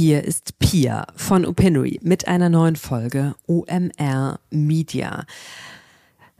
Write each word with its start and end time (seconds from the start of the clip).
Hier 0.00 0.24
ist 0.24 0.58
Pia 0.58 1.08
von 1.14 1.44
Opinory 1.44 2.00
mit 2.02 2.26
einer 2.26 2.48
neuen 2.48 2.76
Folge 2.76 3.34
OMR 3.46 4.40
Media. 4.48 5.26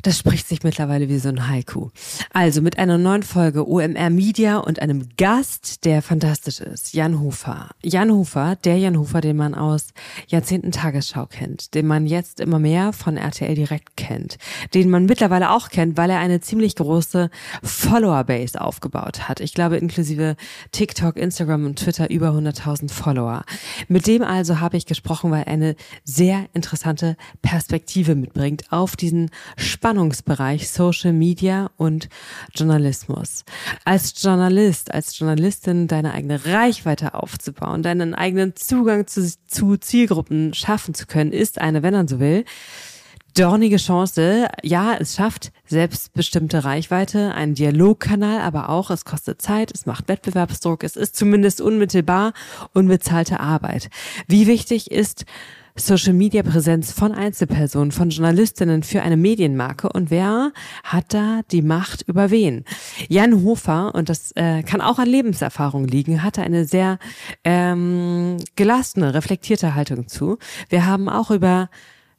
Das 0.02 0.18
spricht 0.18 0.48
sich 0.48 0.62
mittlerweile 0.62 1.08
wie 1.08 1.18
so 1.18 1.28
ein 1.28 1.48
Haiku. 1.48 1.90
Also 2.32 2.62
mit 2.62 2.78
einer 2.78 2.96
neuen 2.96 3.22
Folge 3.22 3.68
OMR 3.68 4.10
Media 4.10 4.58
und 4.58 4.80
einem 4.80 5.08
Gast, 5.16 5.84
der 5.84 6.00
fantastisch 6.00 6.60
ist. 6.60 6.94
Jan 6.94 7.20
Hofer. 7.20 7.70
Jan 7.82 8.10
Hofer, 8.10 8.56
der 8.56 8.78
Jan 8.78 8.98
Hofer, 8.98 9.20
den 9.20 9.36
man 9.36 9.54
aus 9.54 9.88
Jahrzehnten 10.28 10.72
Tagesschau 10.72 11.26
kennt, 11.26 11.74
den 11.74 11.86
man 11.86 12.06
jetzt 12.06 12.40
immer 12.40 12.58
mehr 12.58 12.92
von 12.92 13.16
RTL 13.16 13.54
direkt 13.54 13.96
kennt, 13.96 14.38
den 14.72 14.88
man 14.88 15.04
mittlerweile 15.04 15.50
auch 15.50 15.68
kennt, 15.68 15.96
weil 15.96 16.08
er 16.08 16.18
eine 16.18 16.40
ziemlich 16.40 16.76
große 16.76 17.30
Follower-Base 17.62 18.60
aufgebaut 18.60 19.28
hat. 19.28 19.40
Ich 19.40 19.52
glaube 19.52 19.76
inklusive 19.76 20.36
TikTok, 20.72 21.16
Instagram 21.16 21.66
und 21.66 21.78
Twitter 21.78 22.08
über 22.10 22.30
100.000 22.30 22.90
Follower. 22.90 23.44
Mit 23.88 24.06
dem 24.06 24.22
also 24.22 24.60
habe 24.60 24.76
ich 24.76 24.86
gesprochen, 24.86 25.30
weil 25.30 25.42
er 25.42 25.48
eine 25.48 25.76
sehr 26.04 26.46
interessante 26.54 27.16
Perspektive 27.42 28.14
mitbringt 28.14 28.64
auf 28.70 28.96
diesen 28.96 29.30
spannenden 29.56 29.89
Spannungsbereich 29.90 30.70
Social 30.70 31.12
Media 31.12 31.68
und 31.76 32.08
Journalismus. 32.54 33.44
Als 33.84 34.22
Journalist, 34.22 34.94
als 34.94 35.18
Journalistin 35.18 35.88
deine 35.88 36.14
eigene 36.14 36.46
Reichweite 36.46 37.14
aufzubauen, 37.14 37.82
deinen 37.82 38.14
eigenen 38.14 38.54
Zugang 38.54 39.08
zu, 39.08 39.28
zu 39.48 39.76
Zielgruppen 39.78 40.54
schaffen 40.54 40.94
zu 40.94 41.06
können, 41.06 41.32
ist 41.32 41.60
eine, 41.60 41.82
wenn 41.82 41.92
man 41.92 42.06
so 42.06 42.20
will, 42.20 42.44
dornige 43.36 43.78
Chance. 43.78 44.46
Ja, 44.62 44.94
es 44.96 45.16
schafft 45.16 45.50
selbstbestimmte 45.66 46.62
Reichweite, 46.62 47.34
einen 47.34 47.54
Dialogkanal, 47.54 48.42
aber 48.42 48.68
auch 48.68 48.92
es 48.92 49.04
kostet 49.04 49.42
Zeit, 49.42 49.72
es 49.74 49.86
macht 49.86 50.06
Wettbewerbsdruck, 50.06 50.84
es 50.84 50.94
ist 50.94 51.16
zumindest 51.16 51.60
unmittelbar 51.60 52.32
unbezahlte 52.74 53.40
Arbeit. 53.40 53.90
Wie 54.28 54.46
wichtig 54.46 54.92
ist 54.92 55.24
Social 55.80 56.12
Media 56.12 56.42
Präsenz 56.42 56.92
von 56.92 57.12
Einzelpersonen, 57.12 57.90
von 57.90 58.10
Journalistinnen 58.10 58.82
für 58.82 59.02
eine 59.02 59.16
Medienmarke 59.16 59.88
und 59.88 60.10
wer 60.10 60.52
hat 60.84 61.12
da 61.14 61.40
die 61.50 61.62
Macht 61.62 62.02
über 62.02 62.30
wen? 62.30 62.64
Jan 63.08 63.42
Hofer, 63.42 63.94
und 63.94 64.08
das 64.08 64.32
äh, 64.36 64.62
kann 64.62 64.80
auch 64.80 64.98
an 64.98 65.08
Lebenserfahrung 65.08 65.86
liegen, 65.86 66.22
hatte 66.22 66.42
eine 66.42 66.64
sehr 66.66 66.98
ähm, 67.44 68.36
gelassene, 68.56 69.14
reflektierte 69.14 69.74
Haltung 69.74 70.06
zu. 70.06 70.38
Wir 70.68 70.86
haben 70.86 71.08
auch 71.08 71.30
über 71.30 71.70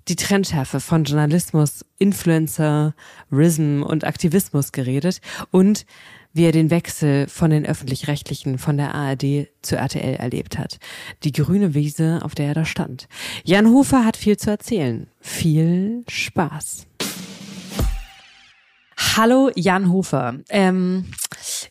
die 0.08 0.16
Trendschärfe 0.16 0.80
von 0.80 1.04
Journalismus, 1.04 1.86
Influencer, 1.98 2.95
Rism 3.32 3.84
und 3.84 4.04
Aktivismus 4.04 4.72
geredet 4.72 5.22
und 5.52 5.86
wie 6.34 6.46
er 6.46 6.52
den 6.52 6.70
Wechsel 6.70 7.28
von 7.28 7.52
den 7.52 7.66
öffentlich-rechtlichen 7.66 8.58
von 8.58 8.78
der 8.78 8.96
ARD 8.96 9.48
zu 9.62 9.76
RTL 9.76 10.16
erlebt 10.16 10.58
hat. 10.58 10.80
Die 11.23 11.32
grüne 11.32 11.73
Wiese, 11.73 12.20
auf 12.23 12.36
der 12.36 12.48
er 12.48 12.54
da 12.54 12.66
stand. 12.66 13.08
Jan 13.44 13.68
Hofer 13.68 14.06
hat 14.06 14.18
viel 14.18 14.38
zu 14.38 14.50
erzählen. 14.50 15.08
Viel 15.20 16.04
Spaß. 16.08 16.88
Hallo 19.18 19.52
Jan 19.56 19.92
Hofer. 19.92 20.36
Ähm, 20.50 21.06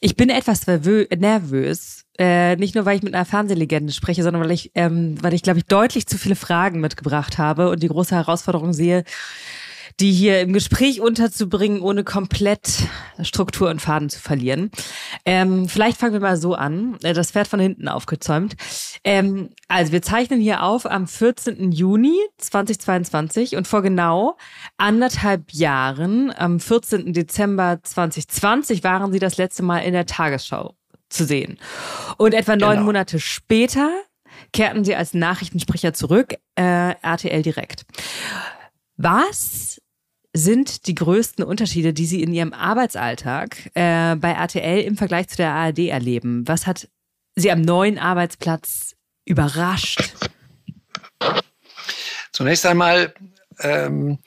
ich 0.00 0.17
bin 0.17 0.28
etwas 0.28 0.67
nervös. 0.67 2.05
Äh, 2.19 2.56
nicht 2.56 2.74
nur, 2.74 2.84
weil 2.84 2.97
ich 2.97 3.02
mit 3.02 3.14
einer 3.14 3.24
Fernsehlegende 3.24 3.95
spreche, 3.95 4.22
sondern 4.22 4.42
weil 4.42 4.50
ich, 4.50 4.72
ähm, 4.74 5.17
weil 5.22 5.33
ich, 5.33 5.42
glaube 5.42 5.58
ich, 5.58 5.64
deutlich 5.64 6.06
zu 6.06 6.19
viele 6.19 6.36
Fragen 6.36 6.80
mitgebracht 6.80 7.39
habe 7.39 7.70
und 7.70 7.83
die 7.83 7.89
große 7.89 8.14
Herausforderung 8.14 8.74
sehe, 8.74 9.05
die 10.00 10.12
hier 10.12 10.40
im 10.40 10.52
Gespräch 10.52 11.00
unterzubringen, 11.00 11.82
ohne 11.82 12.04
komplett 12.04 12.88
Struktur 13.22 13.68
und 13.68 13.83
Faden 13.83 14.08
zu 14.08 14.18
verlieren. 14.18 14.70
Ähm, 15.27 15.68
vielleicht 15.68 15.98
fangen 15.98 16.14
wir 16.14 16.20
mal 16.20 16.36
so 16.36 16.55
an. 16.55 16.96
Äh, 17.02 17.12
das 17.12 17.33
Pferd 17.33 17.48
von 17.48 17.61
hinten 17.61 17.86
aufgezäumt. 17.88 18.56
Ähm, 19.05 19.50
also 19.68 19.92
wir 19.92 20.02
zeichnen 20.02 20.40
hier 20.40 20.62
auf 20.62 20.90
am 20.90 21.06
14. 21.06 21.72
Juni 21.72 22.16
2022 22.39 23.56
und 23.56 23.68
vor 23.68 23.83
genau 23.83 24.36
anderthalb 24.78 25.52
Jahren, 25.52 26.33
am 26.36 26.60
14. 26.60 27.12
Dezember 27.12 27.80
2020, 27.83 28.83
waren 28.83 29.12
Sie 29.12 29.18
das 29.18 29.36
letzte 29.36 29.62
Mal 29.62 29.80
in 29.80 29.92
der 29.92 30.06
Tagesschau 30.06 30.74
zu 31.10 31.24
sehen. 31.24 31.58
Und 32.16 32.34
etwa 32.34 32.56
neun 32.56 32.77
genau. 32.77 32.84
Monate 32.84 33.20
später 33.20 33.90
kehrten 34.52 34.84
Sie 34.84 34.94
als 34.94 35.12
Nachrichtensprecher 35.12 35.92
zurück, 35.92 36.34
äh, 36.55 36.94
RTL 37.02 37.42
direkt. 37.42 37.84
Was 38.96 39.80
sind 40.33 40.86
die 40.86 40.95
größten 40.95 41.45
Unterschiede, 41.45 41.92
die 41.92 42.07
Sie 42.07 42.23
in 42.23 42.33
Ihrem 42.33 42.52
Arbeitsalltag 42.52 43.70
äh, 43.74 44.14
bei 44.17 44.33
RTL 44.33 44.80
im 44.83 44.96
Vergleich 44.96 45.29
zu 45.29 45.36
der 45.36 45.52
ARD 45.52 45.79
erleben? 45.89 46.46
Was 46.46 46.67
hat 46.67 46.89
Sie 47.35 47.51
am 47.51 47.63
neuen 47.63 47.98
Arbeitsplatz 47.98 48.95
überrascht? 49.24 50.14
Zunächst 52.33 52.64
einmal 52.67 53.14
ähm, 53.61 54.19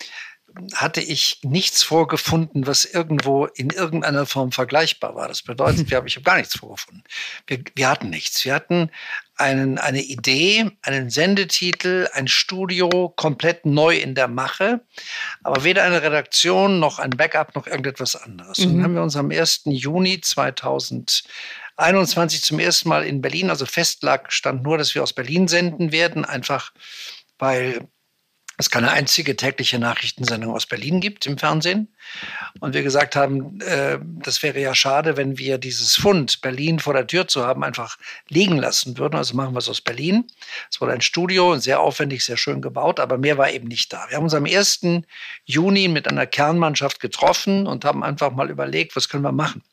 hatte 0.75 1.01
ich 1.01 1.39
nichts 1.43 1.83
vorgefunden, 1.83 2.67
was 2.67 2.85
irgendwo 2.85 3.45
in 3.45 3.69
irgendeiner 3.69 4.25
Form 4.25 4.51
vergleichbar 4.51 5.15
war. 5.15 5.27
Das 5.27 5.41
bedeutet, 5.41 5.89
wir 5.89 5.97
haben, 5.97 6.07
ich 6.07 6.15
habe 6.15 6.23
gar 6.23 6.37
nichts 6.37 6.57
vorgefunden. 6.57 7.03
Wir, 7.47 7.63
wir 7.75 7.89
hatten 7.89 8.09
nichts. 8.09 8.43
Wir 8.45 8.53
hatten 8.53 8.91
einen, 9.35 9.77
eine 9.77 10.01
Idee, 10.01 10.71
einen 10.81 11.09
Sendetitel, 11.09 12.09
ein 12.13 12.27
Studio 12.27 13.13
komplett 13.15 13.65
neu 13.65 13.95
in 13.97 14.15
der 14.15 14.27
Mache, 14.27 14.81
aber 15.43 15.63
weder 15.63 15.83
eine 15.83 16.03
Redaktion 16.03 16.79
noch 16.79 16.99
ein 16.99 17.11
Backup 17.11 17.55
noch 17.55 17.67
irgendetwas 17.67 18.15
anderes. 18.15 18.59
Mhm. 18.59 18.65
Und 18.65 18.73
dann 18.73 18.83
haben 18.83 18.95
wir 18.95 19.03
uns 19.03 19.15
am 19.15 19.31
1. 19.31 19.61
Juni 19.65 20.19
2021 20.21 22.43
zum 22.43 22.59
ersten 22.59 22.89
Mal 22.89 23.05
in 23.05 23.21
Berlin, 23.21 23.49
also 23.49 23.65
fest 23.65 24.03
lag, 24.03 24.29
stand 24.31 24.63
nur, 24.63 24.77
dass 24.77 24.93
wir 24.93 25.03
aus 25.03 25.13
Berlin 25.13 25.47
senden 25.47 25.91
werden, 25.91 26.25
einfach 26.25 26.73
weil 27.39 27.87
es 28.57 28.69
keine 28.69 28.91
einzige 28.91 29.35
tägliche 29.35 29.79
Nachrichtensendung 29.79 30.53
aus 30.53 30.65
Berlin 30.65 30.99
gibt 30.99 31.25
im 31.25 31.37
Fernsehen. 31.37 31.87
Und 32.59 32.73
wir 32.73 32.83
gesagt 32.83 33.15
haben, 33.15 33.59
äh, 33.61 33.97
das 34.01 34.43
wäre 34.43 34.59
ja 34.59 34.75
schade, 34.75 35.17
wenn 35.17 35.37
wir 35.37 35.57
dieses 35.57 35.95
Fund, 35.95 36.41
Berlin 36.41 36.79
vor 36.79 36.93
der 36.93 37.07
Tür 37.07 37.27
zu 37.27 37.45
haben, 37.45 37.63
einfach 37.63 37.97
liegen 38.29 38.57
lassen 38.57 38.97
würden. 38.97 39.15
Also 39.15 39.35
machen 39.35 39.53
wir 39.53 39.59
es 39.59 39.69
aus 39.69 39.81
Berlin. 39.81 40.25
Es 40.69 40.79
wurde 40.79 40.93
ein 40.93 41.01
Studio, 41.01 41.57
sehr 41.57 41.79
aufwendig, 41.79 42.23
sehr 42.23 42.37
schön 42.37 42.61
gebaut, 42.61 42.99
aber 42.99 43.17
mehr 43.17 43.37
war 43.37 43.49
eben 43.49 43.67
nicht 43.67 43.91
da. 43.91 44.05
Wir 44.09 44.17
haben 44.17 44.23
uns 44.23 44.33
am 44.33 44.45
1. 44.45 44.81
Juni 45.45 45.87
mit 45.87 46.07
einer 46.07 46.27
Kernmannschaft 46.27 46.99
getroffen 46.99 47.65
und 47.65 47.85
haben 47.85 48.03
einfach 48.03 48.31
mal 48.31 48.49
überlegt, 48.49 48.95
was 48.95 49.09
können 49.09 49.23
wir 49.23 49.31
machen. 49.31 49.63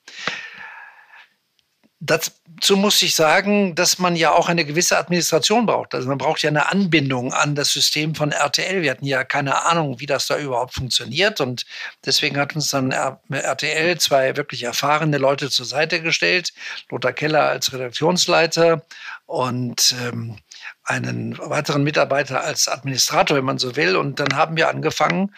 Dazu 2.02 2.78
muss 2.78 3.02
ich 3.02 3.14
sagen, 3.14 3.74
dass 3.74 3.98
man 3.98 4.16
ja 4.16 4.32
auch 4.32 4.48
eine 4.48 4.64
gewisse 4.64 4.96
Administration 4.96 5.66
braucht. 5.66 5.94
Also 5.94 6.08
man 6.08 6.16
braucht 6.16 6.42
ja 6.42 6.48
eine 6.48 6.70
Anbindung 6.70 7.34
an 7.34 7.54
das 7.54 7.72
System 7.72 8.14
von 8.14 8.32
RTL. 8.32 8.80
Wir 8.80 8.92
hatten 8.92 9.04
ja 9.04 9.22
keine 9.22 9.66
Ahnung, 9.66 10.00
wie 10.00 10.06
das 10.06 10.26
da 10.26 10.38
überhaupt 10.38 10.72
funktioniert. 10.72 11.42
Und 11.42 11.66
deswegen 12.06 12.38
hat 12.38 12.56
uns 12.56 12.70
dann 12.70 12.92
RTL 12.92 13.98
zwei 13.98 14.34
wirklich 14.38 14.62
erfahrene 14.62 15.18
Leute 15.18 15.50
zur 15.50 15.66
Seite 15.66 16.00
gestellt. 16.00 16.54
Lothar 16.88 17.12
Keller 17.12 17.50
als 17.50 17.70
Redaktionsleiter 17.70 18.82
und 19.26 19.94
ähm, 20.02 20.38
einen 20.84 21.36
weiteren 21.38 21.84
Mitarbeiter 21.84 22.42
als 22.42 22.66
Administrator, 22.66 23.36
wenn 23.36 23.44
man 23.44 23.58
so 23.58 23.76
will. 23.76 23.96
Und 23.96 24.20
dann 24.20 24.36
haben 24.36 24.56
wir 24.56 24.70
angefangen, 24.70 25.34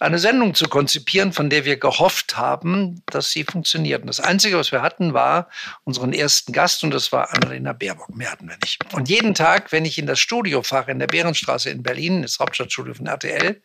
eine 0.00 0.18
Sendung 0.18 0.54
zu 0.54 0.66
konzipieren, 0.66 1.32
von 1.32 1.50
der 1.50 1.66
wir 1.66 1.76
gehofft 1.76 2.36
haben, 2.36 3.02
dass 3.06 3.30
sie 3.30 3.44
funktioniert. 3.44 4.00
Und 4.00 4.08
das 4.08 4.20
Einzige, 4.20 4.56
was 4.56 4.72
wir 4.72 4.80
hatten, 4.80 5.12
war 5.12 5.48
unseren 5.84 6.14
ersten 6.14 6.52
Gast 6.52 6.82
und 6.82 6.92
das 6.92 7.12
war 7.12 7.34
Annalena 7.34 7.74
Baerbock. 7.74 8.16
Mehr 8.16 8.32
hatten 8.32 8.48
wir 8.48 8.56
nicht. 8.62 8.80
Und 8.94 9.10
jeden 9.10 9.34
Tag, 9.34 9.72
wenn 9.72 9.84
ich 9.84 9.98
in 9.98 10.06
das 10.06 10.18
Studio 10.18 10.62
fahre, 10.62 10.90
in 10.90 10.98
der 10.98 11.06
Bärenstraße 11.06 11.68
in 11.68 11.82
Berlin, 11.82 12.22
das 12.22 12.38
Hauptstadtstudio 12.38 12.94
von 12.94 13.06
RTL, 13.06 13.60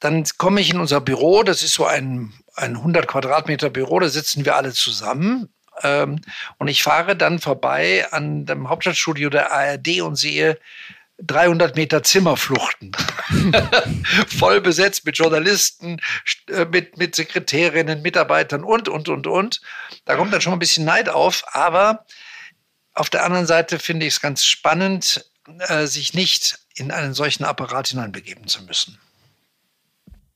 dann 0.00 0.24
komme 0.38 0.62
ich 0.62 0.70
in 0.70 0.80
unser 0.80 1.02
Büro, 1.02 1.42
das 1.42 1.62
ist 1.62 1.74
so 1.74 1.84
ein, 1.84 2.32
ein 2.54 2.76
100 2.76 3.06
Quadratmeter 3.06 3.68
Büro, 3.68 4.00
da 4.00 4.08
sitzen 4.08 4.46
wir 4.46 4.56
alle 4.56 4.72
zusammen. 4.72 5.50
Ähm, 5.82 6.22
und 6.56 6.68
ich 6.68 6.82
fahre 6.82 7.14
dann 7.14 7.38
vorbei 7.38 8.06
an 8.10 8.46
dem 8.46 8.70
Hauptstadtstudio 8.70 9.28
der 9.28 9.52
ARD 9.52 10.00
und 10.00 10.16
sehe 10.16 10.58
300 11.22 11.76
Meter 11.76 12.02
Zimmerfluchten. 12.02 12.92
Voll 14.26 14.60
besetzt 14.60 15.04
mit 15.04 15.18
Journalisten, 15.18 16.00
äh, 16.48 16.64
mit, 16.64 16.96
mit 16.96 17.14
Sekretärinnen, 17.14 18.02
Mitarbeitern 18.02 18.64
und, 18.64 18.88
und, 18.88 19.08
und, 19.08 19.26
und. 19.26 19.60
Da 20.04 20.16
kommt 20.16 20.32
dann 20.32 20.40
schon 20.40 20.52
ein 20.52 20.58
bisschen 20.58 20.84
Neid 20.84 21.08
auf. 21.08 21.44
Aber 21.52 22.04
auf 22.94 23.10
der 23.10 23.24
anderen 23.24 23.46
Seite 23.46 23.78
finde 23.78 24.06
ich 24.06 24.14
es 24.14 24.20
ganz 24.20 24.44
spannend, 24.44 25.24
äh, 25.58 25.86
sich 25.86 26.14
nicht 26.14 26.58
in 26.74 26.90
einen 26.90 27.14
solchen 27.14 27.44
Apparat 27.44 27.88
hineinbegeben 27.88 28.46
zu 28.46 28.62
müssen 28.62 28.98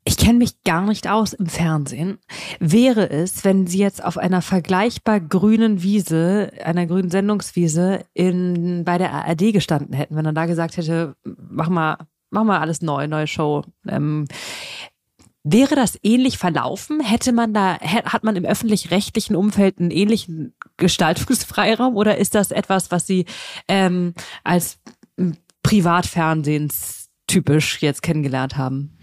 ich 0.05 0.19
kenne 0.19 0.39
mich 0.39 0.63
gar 0.65 0.83
nicht 0.83 1.09
aus 1.09 1.33
im 1.33 1.47
Fernsehen. 1.47 2.19
Wäre 2.61 3.09
es, 3.09 3.45
wenn 3.45 3.67
Sie 3.67 3.79
jetzt 3.79 4.05
auf 4.05 4.19
einer 4.19 4.43
vergleichbar 4.43 5.19
grünen 5.19 5.83
Wiese, 5.83 6.53
einer 6.63 6.87
grünen 6.87 7.11
Sendungswiese 7.11 8.05
in, 8.13 8.85
bei 8.85 8.99
der 8.99 9.13
ARD 9.13 9.53
gestanden 9.53 9.95
hätten, 9.95 10.17
wenn 10.17 10.27
er 10.27 10.35
da 10.35 10.45
gesagt 10.45 10.77
hätte, 10.77 11.17
mach 11.25 11.71
mal, 11.71 11.97
mach 12.31 12.45
mal 12.45 12.61
alles 12.61 12.83
neu, 12.83 13.09
neue 13.09 13.27
Show. 13.27 13.65
Ähm, 13.89 14.27
Wäre 15.47 15.75
das 15.75 15.99
ähnlich 16.03 16.39
verlaufen? 16.39 17.01
Hätte 17.01 17.33
man 17.33 17.53
da, 17.53 17.79
hat 17.79 18.25
man 18.25 18.37
im 18.37 18.47
öffentlich-rechtlichen 18.47 19.37
Umfeld 19.37 19.79
einen 19.79 19.91
ähnlichen 19.91 20.55
Gestaltungsfreiraum 20.79 21.97
oder 21.97 22.17
ist 22.17 22.35
das 22.35 22.51
etwas, 22.51 22.91
was 22.91 23.07
Sie 23.07 23.27
ähm, 23.69 24.15
als 24.43 24.81
Privatfernsehens 25.63 27.11
typisch 27.27 27.83
jetzt 27.83 28.03
kennengelernt 28.03 28.57
haben? 28.57 28.97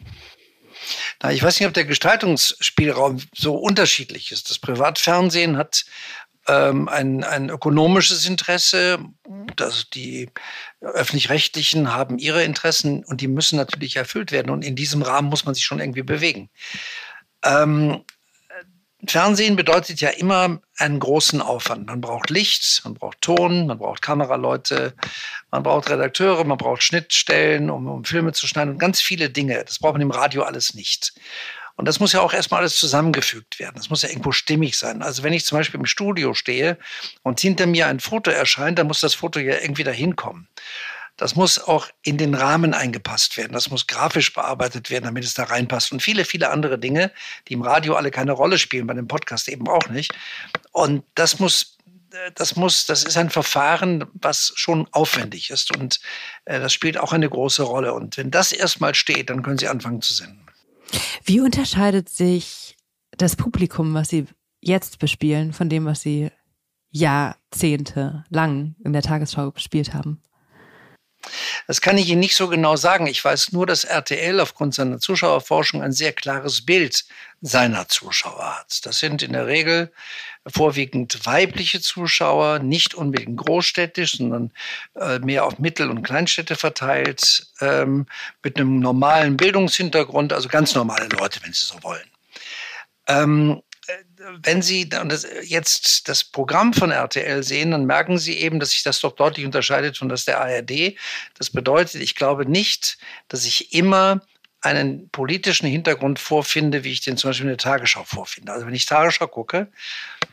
Na, 1.22 1.32
ich 1.32 1.44
weiß 1.44 1.60
nicht, 1.60 1.68
ob 1.68 1.74
der 1.74 1.86
Gestaltungsspielraum 1.86 3.22
so 3.34 3.56
unterschiedlich 3.56 4.32
ist. 4.32 4.50
Das 4.50 4.60
Privatfernsehen 4.60 5.58
hat 5.58 5.86
ähm, 6.48 6.90
ein, 6.90 7.24
ein 7.24 7.50
ökonomisches 7.50 8.28
Interesse. 8.28 9.00
Das, 9.56 9.90
die 9.90 10.30
öffentlich-rechtlichen 10.82 11.94
haben 11.94 12.18
ihre 12.18 12.44
Interessen 12.44 13.04
und 13.04 13.22
die 13.22 13.28
müssen 13.28 13.58
natürlich 13.58 13.96
erfüllt 13.96 14.32
werden. 14.32 14.50
Und 14.50 14.64
in 14.64 14.76
diesem 14.76 15.02
Rahmen 15.02 15.30
muss 15.30 15.46
man 15.46 15.54
sich 15.54 15.64
schon 15.64 15.80
irgendwie 15.80 16.04
bewegen. 16.04 16.50
Ähm, 17.44 18.04
Fernsehen 19.08 19.56
bedeutet 19.56 20.00
ja 20.02 20.10
immer 20.10 20.60
einen 20.78 21.00
großen 21.00 21.42
Aufwand. 21.42 21.88
Man 21.88 22.02
braucht 22.02 22.30
Licht, 22.30 22.82
man 22.84 22.94
braucht 22.94 23.22
Ton, 23.22 23.68
man 23.68 23.78
braucht 23.78 24.02
Kameraleute, 24.02 24.94
man 25.50 25.64
braucht 25.64 25.90
Redakteure, 25.90 26.44
man 26.44 26.58
braucht 26.58 26.84
Schnittstellen, 26.84 27.70
um, 27.70 27.88
um 27.88 28.06
Filme 28.06 28.32
zu 28.34 28.48
schneiden 28.48 28.74
und 28.74 28.80
ganz 28.80 29.02
viele 29.02 29.30
Dinge. 29.30 29.64
Das 29.66 29.80
braucht 29.80 29.94
man 29.94 30.02
im 30.02 30.12
Radio 30.12 30.44
alles 30.44 30.74
nicht. 30.76 31.14
Und 31.78 31.88
das 31.88 32.00
muss 32.00 32.14
ja 32.14 32.22
auch 32.22 32.34
erstmal 32.34 32.60
alles 32.60 32.76
zusammengefügt 32.76 33.58
werden. 33.58 33.74
Das 33.76 33.90
muss 33.90 34.04
ja 34.04 34.10
irgendwo 34.10 34.32
stimmig 34.32 34.78
sein. 34.78 35.02
Also 35.02 35.24
wenn 35.24 35.34
ich 35.34 35.46
zum 35.46 35.58
Beispiel 35.58 35.80
im 35.80 35.86
Studio 35.88 36.34
stehe 36.36 36.78
und 37.24 37.40
hinter 37.40 37.66
mir 37.66 37.88
ein 37.88 38.00
Foto 38.00 38.30
erscheint, 38.30 38.78
dann 38.78 38.88
muss 38.88 39.00
das 39.00 39.16
Foto 39.16 39.40
ja 39.40 39.60
irgendwie 39.60 39.84
dahin 39.84 40.16
kommen. 40.16 40.48
Das 41.18 41.36
muss 41.36 41.60
auch 41.60 41.88
in 42.02 42.18
den 42.18 42.34
Rahmen 42.34 42.74
eingepasst 42.74 43.38
werden. 43.38 43.54
Das 43.54 43.70
muss 43.70 43.88
grafisch 43.88 44.34
bearbeitet 44.34 44.90
werden, 44.90 45.06
damit 45.06 45.24
es 45.24 45.34
da 45.34 45.44
reinpasst. 45.44 45.92
Und 45.92 46.02
viele, 46.02 46.26
viele 46.26 46.50
andere 46.50 46.80
Dinge, 46.80 47.12
die 47.48 47.54
im 47.54 47.62
Radio 47.62 47.96
alle 47.96 48.12
keine 48.12 48.32
Rolle 48.32 48.58
spielen, 48.58 48.88
bei 48.88 48.94
dem 48.94 49.08
Podcast 49.08 49.48
eben 49.48 49.68
auch 49.68 49.88
nicht. 49.90 50.14
Und 50.72 51.04
das 51.16 51.40
muss 51.40 51.78
das 52.36 52.56
muss, 52.56 52.86
das 52.86 53.04
ist 53.04 53.18
ein 53.18 53.30
Verfahren, 53.30 54.06
was 54.14 54.52
schon 54.56 54.88
aufwendig 54.92 55.50
ist 55.50 55.76
und 55.78 56.00
äh, 56.46 56.60
das 56.60 56.74
spielt 56.74 56.98
auch 56.98 57.14
eine 57.14 57.30
große 57.30 57.64
Rolle. 57.64 57.94
Und 57.94 58.18
wenn 58.18 58.32
das 58.32 58.52
erstmal 58.52 58.96
steht, 58.96 59.30
dann 59.30 59.44
können 59.44 59.58
Sie 59.58 59.68
anfangen 59.68 60.02
zu 60.02 60.14
senden. 60.14 60.46
Wie 61.24 61.40
unterscheidet 61.40 62.10
sich 62.10 62.76
das 63.12 63.36
Publikum, 63.36 63.94
was 63.94 64.10
Sie 64.10 64.26
jetzt 64.60 65.00
bespielen, 65.00 65.54
von 65.54 65.70
dem, 65.70 65.86
was 65.86 66.02
Sie 66.02 66.30
Jahrzehnte 66.90 68.26
lang 68.30 68.76
in 68.84 68.94
der 68.94 69.02
Tagesschau 69.02 69.52
bespielt 69.52 69.94
haben? 69.94 70.22
Das 71.68 71.82
kann 71.82 71.98
ich 71.98 72.10
Ihnen 72.10 72.20
nicht 72.20 72.36
so 72.36 72.48
genau 72.48 72.76
sagen. 72.76 73.08
Ich 73.08 73.24
weiß 73.24 73.52
nur, 73.52 73.66
dass 73.66 73.84
RTL 73.84 74.40
aufgrund 74.40 74.74
seiner 74.74 75.00
Zuschauerforschung 75.00 75.82
ein 75.82 75.92
sehr 75.92 76.14
klares 76.14 76.66
Bild 76.66 77.06
seiner 77.42 77.88
Zuschauer 77.88 78.60
hat. 78.60 78.86
Das 78.86 79.00
sind 79.00 79.24
in 79.24 79.34
der 79.34 79.48
Regel 79.48 79.92
vorwiegend 80.48 81.26
weibliche 81.26 81.82
Zuschauer, 81.82 82.60
nicht 82.60 82.96
unbedingt 82.96 83.38
großstädtisch, 83.38 84.18
sondern 84.18 84.52
äh, 84.96 85.20
mehr 85.20 85.46
auf 85.46 85.60
Mittel- 85.60 85.90
und 85.90 86.04
Kleinstädte 86.04 86.56
verteilt, 86.56 87.48
ähm, 87.60 88.08
mit 88.44 88.58
einem 88.58 88.80
normalen 88.80 89.38
Bildungshintergrund, 89.38 90.34
also 90.34 90.50
ganz 90.50 90.74
normale 90.76 91.08
Leute, 91.10 91.40
wenn 91.44 91.54
Sie 91.54 91.66
so 91.66 91.82
wollen. 91.84 92.10
Wenn 94.44 94.62
Sie 94.62 94.90
jetzt 95.44 96.08
das 96.08 96.24
Programm 96.24 96.74
von 96.74 96.92
RTL 96.92 97.44
sehen, 97.44 97.72
dann 97.72 97.86
merken 97.86 98.18
Sie 98.18 98.38
eben, 98.38 98.60
dass 98.60 98.72
sich 98.72 98.84
das 98.84 99.00
doch 99.00 99.14
deutlich 99.14 99.46
unterscheidet 99.46 99.98
von 99.98 100.10
das 100.10 100.26
der 100.26 100.42
ARD. 100.42 100.96
Das 101.38 101.50
bedeutet, 101.50 102.02
ich 102.02 102.16
glaube 102.16 102.46
nicht, 102.46 102.98
dass 103.28 103.46
ich 103.46 103.74
immer 103.74 104.22
einen 104.62 105.10
politischen 105.10 105.68
Hintergrund 105.68 106.20
vorfinde, 106.20 106.84
wie 106.84 106.92
ich 106.92 107.02
den 107.02 107.18
zum 107.18 107.32
Beispiel 107.32 107.46
in 107.46 107.50
der 107.50 107.58
Tagesschau 107.58 108.04
vorfinde. 108.04 108.52
Also 108.52 108.68
wenn 108.68 108.76
ich 108.76 108.86
Tagesschau 108.86 109.28
gucke, 109.28 109.72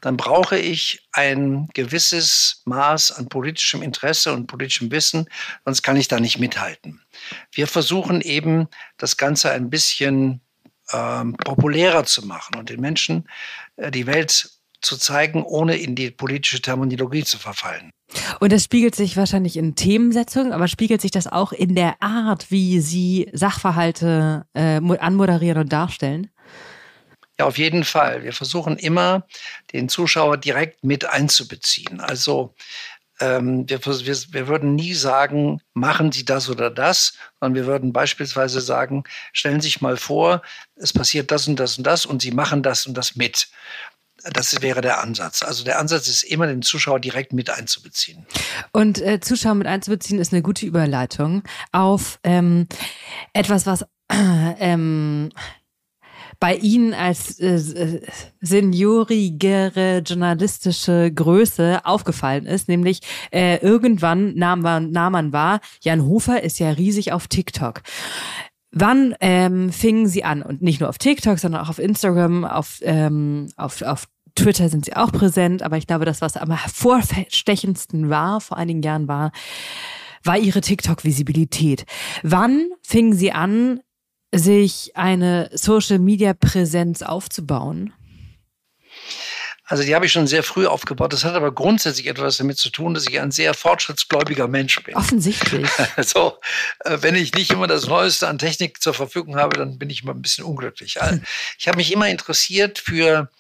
dann 0.03 0.19
brauche 0.19 0.59
ich 0.59 1.09
ein 1.13 1.69
gewisses 1.73 2.63
Maß 2.67 3.13
an 3.13 3.29
politischem 3.31 3.83
Interesse 3.83 4.33
und 4.35 4.47
politischem 4.47 4.91
Wissen, 4.91 5.29
sonst 5.65 5.83
kann 5.83 5.97
ich 5.97 6.09
da 6.09 6.21
nicht 6.21 6.39
mithalten. 6.39 7.01
Wir 7.53 7.67
versuchen 7.67 8.21
eben, 8.21 8.69
das 8.99 9.17
Ganze 9.17 9.51
ein 9.51 9.71
bisschen 9.71 10.43
ähm, 10.93 11.35
populärer 11.35 12.05
zu 12.05 12.26
machen 12.26 12.56
und 12.56 12.70
den 12.70 12.81
Menschen 12.81 13.29
äh, 13.76 13.90
die 13.90 14.06
Welt 14.06 14.50
zu 14.81 14.96
zeigen, 14.96 15.43
ohne 15.43 15.76
in 15.76 15.94
die 15.94 16.11
politische 16.11 16.61
Terminologie 16.62 17.25
zu 17.25 17.38
verfallen. 17.38 17.90
Und 18.40 18.52
das 18.52 18.64
spiegelt 18.64 18.94
sich 18.94 19.17
wahrscheinlich 19.17 19.56
in 19.56 19.75
Themensetzungen, 19.75 20.52
aber 20.52 20.69
spiegelt 20.69 21.00
sich 21.00 21.11
das 21.11 21.26
auch 21.26 21.52
in 21.52 21.75
der 21.75 22.00
Art, 22.00 22.50
wie 22.50 22.81
Sie 22.81 23.29
Sachverhalte 23.32 24.46
äh, 24.55 24.76
anmoderieren 24.76 25.58
und 25.62 25.73
darstellen? 25.73 26.31
Ja, 27.38 27.46
auf 27.46 27.58
jeden 27.58 27.85
Fall. 27.85 28.25
Wir 28.25 28.32
versuchen 28.32 28.76
immer, 28.79 29.25
den 29.73 29.88
Zuschauer 29.88 30.38
direkt 30.38 30.82
mit 30.82 31.05
einzubeziehen. 31.05 32.00
Also 32.00 32.55
ähm, 33.20 33.69
wir, 33.69 33.85
wir, 33.85 34.17
wir 34.31 34.49
würden 34.49 34.75
nie 34.75 34.94
sagen, 34.94 35.61
machen 35.75 36.12
Sie 36.12 36.25
das 36.25 36.49
oder 36.49 36.70
das, 36.70 37.15
sondern 37.41 37.55
wir 37.55 37.67
würden 37.67 37.93
beispielsweise 37.93 38.61
sagen, 38.61 39.05
stellen 39.32 39.61
Sie 39.61 39.69
sich 39.69 39.81
mal 39.81 39.97
vor, 39.97 40.43
es 40.76 40.93
passiert 40.93 41.31
das 41.31 41.49
und 41.49 41.59
das 41.59 41.79
und 41.79 41.87
das 41.87 42.06
und 42.06 42.23
Sie 42.23 42.31
machen 42.31 42.62
das 42.62 42.87
und 42.87 42.97
das 42.97 43.17
mit. 43.17 43.49
Das 44.32 44.61
wäre 44.62 44.81
der 44.81 45.00
Ansatz. 45.00 45.43
Also 45.43 45.65
der 45.65 45.79
Ansatz 45.79 46.09
ist 46.09 46.25
immer, 46.25 46.47
den 46.49 46.62
Zuschauer 46.62 46.99
direkt 46.99 47.32
mit 47.32 47.50
einzubeziehen. 47.50 48.26
Und 48.73 49.00
äh, 49.00 49.21
Zuschauer 49.21 49.55
mit 49.55 49.69
einzubeziehen 49.69 50.19
ist 50.19 50.32
eine 50.32 50.43
gute 50.43 50.67
Überleitung 50.67 51.44
auf 51.71 52.19
ähm, 52.25 52.67
etwas, 53.32 53.64
was 53.67 53.82
äh, 53.82 53.87
ähm, 54.59 55.31
bei 56.40 56.55
Ihnen 56.56 56.94
als 56.94 57.40
äh, 57.40 58.00
seniorigere 58.40 59.99
journalistische 59.99 61.11
Größe 61.12 61.81
aufgefallen 61.85 62.46
ist, 62.46 62.69
nämlich 62.69 63.00
äh, 63.32 63.56
irgendwann 63.56 64.35
nahm 64.35 64.61
man, 64.61 64.90
nahm 64.90 65.12
man 65.12 65.32
wahr, 65.32 65.61
Jan 65.82 66.05
Hofer 66.05 66.43
ist 66.43 66.58
ja 66.58 66.70
riesig 66.70 67.12
auf 67.12 67.26
TikTok. 67.26 67.82
Wann 68.70 69.14
ähm, 69.20 69.73
fingen 69.73 70.06
Sie 70.06 70.25
an? 70.25 70.43
Und 70.43 70.62
nicht 70.62 70.81
nur 70.81 70.88
auf 70.88 70.99
TikTok, 70.99 71.38
sondern 71.38 71.62
auch 71.62 71.70
auf 71.70 71.79
Instagram, 71.79 72.44
auf, 72.44 72.79
ähm, 72.82 73.49
auf, 73.56 73.82
auf 73.82 74.06
Twitter 74.35 74.69
sind 74.69 74.85
Sie 74.85 74.94
auch 74.94 75.11
präsent. 75.11 75.62
Aber 75.62 75.79
ich 75.79 75.87
glaube, 75.87 76.05
das, 76.05 76.20
was 76.20 76.37
am 76.37 76.50
hervorstechendsten 76.50 78.11
war 78.11 78.40
vor 78.40 78.58
einigen 78.58 78.82
Jahren, 78.82 79.08
war, 79.08 79.32
war 80.23 80.38
Ihre 80.38 80.61
TikTok-Visibilität. 80.61 81.87
Wann 82.23 82.69
fingen 82.82 83.14
Sie 83.14 83.33
an, 83.33 83.80
sich 84.35 84.97
eine 84.97 85.50
Social-Media-Präsenz 85.52 87.02
aufzubauen? 87.02 87.92
Also 89.68 89.82
die 89.82 89.94
habe 89.94 90.06
ich 90.06 90.12
schon 90.12 90.26
sehr 90.26 90.42
früh 90.42 90.66
aufgebaut. 90.66 91.12
Das 91.12 91.25
hat 91.25 91.35
aber 91.35 91.52
grundsätzlich 91.52 92.06
etwas 92.06 92.38
damit 92.38 92.56
zu 92.56 92.70
tun, 92.70 92.94
dass 92.94 93.06
ich 93.06 93.20
ein 93.20 93.30
sehr 93.30 93.52
fortschrittsgläubiger 93.52 94.49
Mensch 94.49 94.82
bin. 94.82 94.97
Offensichtlich. 94.97 95.68
Also 95.97 96.38
wenn 96.85 97.14
ich 97.14 97.35
nicht 97.35 97.50
immer 97.50 97.66
das 97.66 97.87
Neueste 97.87 98.28
an 98.28 98.38
Technik 98.38 98.80
zur 98.80 98.94
Verfügung 98.94 99.37
habe, 99.37 99.58
dann 99.58 99.78
bin 99.78 99.90
ich 99.90 100.02
immer 100.02 100.14
ein 100.14 100.23
bisschen 100.23 100.44
unglücklich. 100.44 101.02
Also, 101.02 101.20
ich 101.58 101.68
habe 101.68 101.76
mich 101.76 101.92
immer 101.92 102.08
interessiert 102.08 102.78
für 102.78 103.30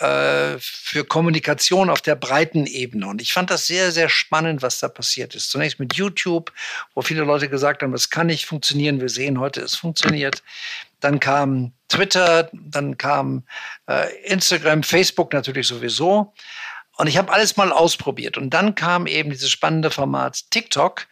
äh, 0.00 0.58
für 0.58 1.04
Kommunikation 1.04 1.90
auf 1.90 2.00
der 2.00 2.16
breiten 2.16 2.66
Ebene. 2.66 3.06
Und 3.06 3.20
ich 3.20 3.32
fand 3.32 3.50
das 3.50 3.66
sehr, 3.66 3.92
sehr 3.92 4.08
spannend, 4.08 4.62
was 4.62 4.78
da 4.78 4.88
passiert 4.88 5.34
ist. 5.34 5.50
Zunächst 5.50 5.78
mit 5.78 5.94
YouTube, 5.94 6.52
wo 6.94 7.02
viele 7.02 7.24
Leute 7.24 7.48
gesagt 7.48 7.82
haben, 7.82 7.92
das 7.92 8.10
kann 8.10 8.28
nicht 8.28 8.46
funktionieren. 8.46 9.00
Wir 9.00 9.08
sehen 9.08 9.38
heute, 9.38 9.60
es 9.60 9.74
funktioniert. 9.74 10.42
Dann 11.00 11.20
kam 11.20 11.72
Twitter, 11.88 12.48
dann 12.52 12.96
kam 12.96 13.44
äh, 13.86 14.14
Instagram, 14.24 14.82
Facebook 14.82 15.32
natürlich 15.32 15.66
sowieso. 15.66 16.32
Und 16.96 17.06
ich 17.06 17.16
habe 17.16 17.32
alles 17.32 17.56
mal 17.56 17.72
ausprobiert. 17.72 18.36
Und 18.36 18.50
dann 18.50 18.74
kam 18.74 19.06
eben 19.06 19.30
dieses 19.30 19.50
spannende 19.50 19.90
Format 19.90 20.50
TikTok. 20.50 21.06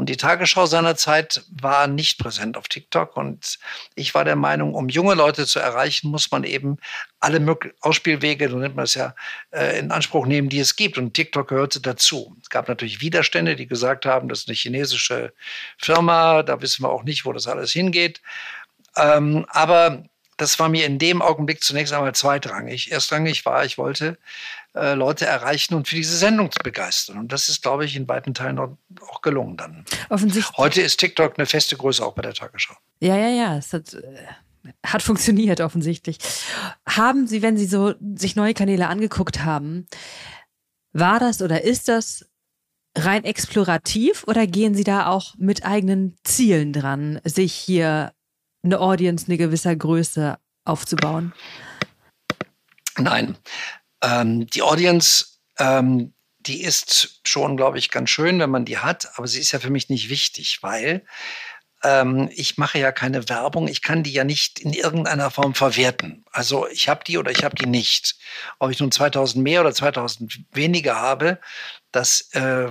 Und 0.00 0.08
die 0.08 0.16
Tagesschau 0.16 0.64
seinerzeit 0.64 1.44
war 1.50 1.86
nicht 1.86 2.18
präsent 2.18 2.56
auf 2.56 2.68
TikTok. 2.68 3.18
Und 3.18 3.58
ich 3.96 4.14
war 4.14 4.24
der 4.24 4.34
Meinung, 4.34 4.72
um 4.72 4.88
junge 4.88 5.12
Leute 5.12 5.44
zu 5.44 5.58
erreichen, 5.58 6.10
muss 6.10 6.30
man 6.30 6.44
eben 6.44 6.78
alle 7.20 7.58
Ausspielwege, 7.82 8.48
so 8.48 8.56
nennt 8.56 8.76
man 8.76 8.84
es 8.84 8.94
ja, 8.94 9.14
äh, 9.50 9.78
in 9.78 9.90
Anspruch 9.90 10.24
nehmen, 10.24 10.48
die 10.48 10.58
es 10.58 10.74
gibt. 10.76 10.96
Und 10.96 11.12
TikTok 11.12 11.48
gehörte 11.48 11.82
dazu. 11.82 12.34
Es 12.40 12.48
gab 12.48 12.66
natürlich 12.66 13.02
Widerstände, 13.02 13.56
die 13.56 13.66
gesagt 13.66 14.06
haben, 14.06 14.30
das 14.30 14.38
ist 14.40 14.48
eine 14.48 14.56
chinesische 14.56 15.34
Firma, 15.76 16.44
da 16.44 16.62
wissen 16.62 16.82
wir 16.82 16.88
auch 16.88 17.02
nicht, 17.02 17.26
wo 17.26 17.34
das 17.34 17.46
alles 17.46 17.70
hingeht. 17.70 18.22
Ähm, 18.96 19.44
aber 19.50 20.04
das 20.38 20.58
war 20.58 20.70
mir 20.70 20.86
in 20.86 20.98
dem 20.98 21.20
Augenblick 21.20 21.62
zunächst 21.62 21.92
einmal 21.92 22.14
zweitrangig. 22.14 22.90
Erstrangig 22.90 23.44
war, 23.44 23.66
ich 23.66 23.76
wollte 23.76 24.16
äh, 24.74 24.94
Leute 24.94 25.26
erreichen 25.26 25.74
und 25.74 25.88
für 25.88 25.96
diese 25.96 26.16
Sendung 26.16 26.50
zu 26.50 26.58
begeistern. 26.62 27.18
Und 27.18 27.32
das 27.32 27.48
ist, 27.48 27.62
glaube 27.62 27.84
ich, 27.84 27.96
in 27.96 28.06
weiten 28.06 28.34
Teilen 28.34 28.58
auch 28.58 29.22
gelungen 29.22 29.56
dann. 29.56 29.84
Offensichtlich. 30.08 30.56
Heute 30.56 30.80
ist 30.82 30.98
TikTok 30.98 31.38
eine 31.38 31.46
feste 31.46 31.76
Größe 31.76 32.04
auch 32.04 32.14
bei 32.14 32.22
der 32.22 32.34
Tagesschau. 32.34 32.74
Ja, 33.00 33.16
ja, 33.16 33.28
ja. 33.28 33.56
Es 33.56 33.72
hat, 33.72 33.94
äh, 33.94 34.26
hat 34.86 35.02
funktioniert 35.02 35.60
offensichtlich. 35.60 36.18
Haben 36.86 37.26
Sie, 37.26 37.42
wenn 37.42 37.56
Sie 37.56 37.66
so 37.66 37.94
sich 38.14 38.36
neue 38.36 38.54
Kanäle 38.54 38.86
angeguckt 38.86 39.44
haben, 39.44 39.86
war 40.92 41.18
das 41.18 41.42
oder 41.42 41.62
ist 41.64 41.88
das 41.88 42.26
rein 42.96 43.24
explorativ 43.24 44.24
oder 44.26 44.46
gehen 44.46 44.74
Sie 44.74 44.84
da 44.84 45.06
auch 45.06 45.34
mit 45.36 45.64
eigenen 45.64 46.16
Zielen 46.24 46.72
dran, 46.72 47.20
sich 47.24 47.54
hier 47.54 48.12
eine 48.62 48.80
Audience 48.80 49.26
eine 49.26 49.38
gewisser 49.38 49.74
Größe 49.74 50.38
aufzubauen? 50.64 51.32
Nein. 52.98 53.36
Ähm, 54.02 54.46
die 54.46 54.62
Audience, 54.62 55.26
ähm, 55.58 56.14
die 56.38 56.62
ist 56.62 57.20
schon, 57.24 57.56
glaube 57.56 57.78
ich, 57.78 57.90
ganz 57.90 58.10
schön, 58.10 58.38
wenn 58.40 58.50
man 58.50 58.64
die 58.64 58.78
hat, 58.78 59.10
aber 59.16 59.26
sie 59.26 59.40
ist 59.40 59.52
ja 59.52 59.58
für 59.58 59.70
mich 59.70 59.88
nicht 59.90 60.08
wichtig, 60.08 60.58
weil 60.62 61.04
ähm, 61.82 62.28
ich 62.34 62.58
mache 62.58 62.78
ja 62.78 62.92
keine 62.92 63.28
Werbung, 63.28 63.68
ich 63.68 63.82
kann 63.82 64.02
die 64.02 64.12
ja 64.12 64.24
nicht 64.24 64.58
in 64.58 64.72
irgendeiner 64.72 65.30
Form 65.30 65.54
verwerten. 65.54 66.24
Also 66.30 66.68
ich 66.68 66.88
habe 66.88 67.04
die 67.04 67.18
oder 67.18 67.30
ich 67.30 67.44
habe 67.44 67.56
die 67.56 67.66
nicht. 67.66 68.16
Ob 68.58 68.70
ich 68.70 68.80
nun 68.80 68.92
2000 68.92 69.42
mehr 69.42 69.60
oder 69.62 69.72
2000 69.72 70.40
weniger 70.52 70.96
habe, 70.96 71.38
das 71.92 72.28
äh, 72.34 72.68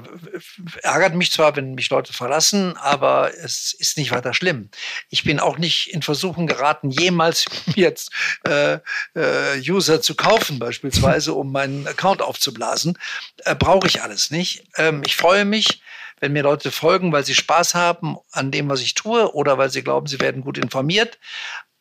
ärgert 0.81 1.13
mich 1.13 1.31
zwar, 1.31 1.55
wenn 1.55 1.75
mich 1.75 1.89
Leute 1.89 2.13
verlassen, 2.13 2.77
aber 2.77 3.33
es 3.43 3.73
ist 3.73 3.97
nicht 3.97 4.11
weiter 4.11 4.33
schlimm. 4.33 4.69
Ich 5.09 5.23
bin 5.23 5.39
auch 5.41 5.57
nicht 5.57 5.93
in 5.93 6.01
Versuchung 6.01 6.47
geraten, 6.47 6.89
jemals 6.89 7.45
jetzt 7.75 8.11
äh, 8.45 8.79
äh, 9.15 9.59
User 9.59 10.01
zu 10.01 10.15
kaufen, 10.15 10.59
beispielsweise, 10.59 11.33
um 11.33 11.51
meinen 11.51 11.85
Account 11.87 12.21
aufzublasen. 12.21 12.97
Äh, 13.43 13.55
Brauche 13.55 13.87
ich 13.87 14.01
alles 14.01 14.31
nicht. 14.31 14.63
Ähm, 14.77 15.01
ich 15.05 15.17
freue 15.17 15.43
mich, 15.43 15.81
wenn 16.19 16.33
mir 16.33 16.43
Leute 16.43 16.71
folgen, 16.71 17.11
weil 17.11 17.25
sie 17.25 17.35
Spaß 17.35 17.75
haben 17.75 18.17
an 18.31 18.51
dem, 18.51 18.69
was 18.69 18.81
ich 18.81 18.93
tue 18.93 19.33
oder 19.33 19.57
weil 19.57 19.69
sie 19.69 19.83
glauben, 19.83 20.07
sie 20.07 20.19
werden 20.19 20.41
gut 20.41 20.57
informiert 20.57 21.19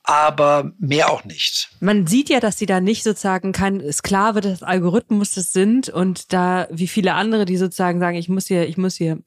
aber 0.08 0.72
mehr 0.78 1.12
auch 1.12 1.24
nicht. 1.24 1.68
Man 1.80 2.06
sieht 2.06 2.30
ja, 2.30 2.40
dass 2.40 2.58
sie 2.58 2.64
da 2.64 2.80
nicht 2.80 3.02
sozusagen 3.02 3.52
kein 3.52 3.92
Sklave 3.92 4.40
des 4.40 4.62
Algorithmus 4.62 5.34
sind 5.34 5.90
und 5.90 6.32
da 6.32 6.66
wie 6.70 6.88
viele 6.88 7.12
andere, 7.12 7.44
die 7.44 7.58
sozusagen 7.58 8.00
sagen, 8.00 8.16
ich 8.16 8.30
muss 8.30 8.46
hier, 8.46 8.66
ich 8.66 8.78
muss 8.78 8.96
hier 8.96 9.18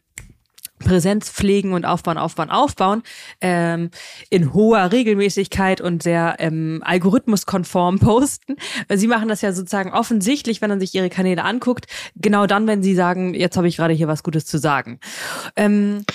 Präsenz 0.81 1.29
pflegen 1.29 1.73
und 1.73 1.85
aufbauen, 1.85 2.17
aufbauen, 2.17 2.49
aufbauen, 2.49 3.03
ähm, 3.41 3.91
in 4.29 4.53
hoher 4.53 4.91
Regelmäßigkeit 4.91 5.81
und 5.81 6.03
sehr 6.03 6.35
ähm, 6.39 6.81
algorithmuskonform 6.83 7.99
posten. 7.99 8.55
Sie 8.89 9.07
machen 9.07 9.27
das 9.27 9.41
ja 9.41 9.53
sozusagen 9.53 9.93
offensichtlich, 9.93 10.61
wenn 10.61 10.69
man 10.69 10.79
sich 10.79 10.93
ihre 10.93 11.09
Kanäle 11.09 11.43
anguckt, 11.43 11.87
genau 12.15 12.47
dann, 12.47 12.67
wenn 12.67 12.83
sie 12.83 12.95
sagen, 12.95 13.33
jetzt 13.33 13.57
habe 13.57 13.67
ich 13.67 13.77
gerade 13.77 13.93
hier 13.93 14.07
was 14.07 14.23
Gutes 14.23 14.45
zu 14.45 14.57
sagen. 14.57 14.99
Ähm, 15.55 16.05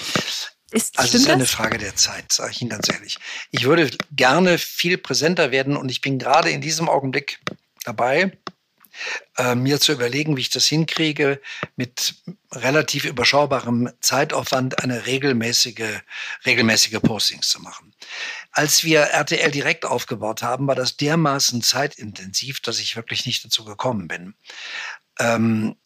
ist, 0.72 0.98
also 0.98 1.16
es 1.16 1.22
ist 1.22 1.30
eine 1.30 1.46
Frage 1.46 1.78
der 1.78 1.94
Zeit, 1.94 2.32
sage 2.32 2.50
ich 2.50 2.60
Ihnen 2.60 2.70
ganz 2.70 2.88
ehrlich. 2.88 3.18
Ich 3.50 3.64
würde 3.64 3.88
gerne 4.10 4.58
viel 4.58 4.98
präsenter 4.98 5.52
werden 5.52 5.76
und 5.76 5.90
ich 5.90 6.00
bin 6.00 6.18
gerade 6.18 6.50
in 6.50 6.60
diesem 6.60 6.88
Augenblick 6.88 7.38
dabei, 7.84 8.32
äh, 9.38 9.54
mir 9.54 9.80
zu 9.80 9.92
überlegen, 9.92 10.36
wie 10.36 10.42
ich 10.42 10.50
das 10.50 10.66
hinkriege, 10.66 11.40
mit 11.76 12.14
relativ 12.52 13.04
überschaubarem 13.04 13.90
Zeitaufwand 14.00 14.82
eine 14.82 15.06
regelmäßige, 15.06 16.00
regelmäßige 16.44 17.00
Postings 17.00 17.48
zu 17.48 17.60
machen. 17.60 17.94
Als 18.52 18.84
wir 18.84 19.00
RTL 19.00 19.50
direkt 19.50 19.84
aufgebaut 19.84 20.42
haben, 20.42 20.66
war 20.66 20.74
das 20.74 20.96
dermaßen 20.96 21.62
zeitintensiv, 21.62 22.60
dass 22.60 22.78
ich 22.78 22.96
wirklich 22.96 23.26
nicht 23.26 23.44
dazu 23.44 23.64
gekommen 23.64 24.08
bin. 24.08 24.34
Ähm, 25.18 25.76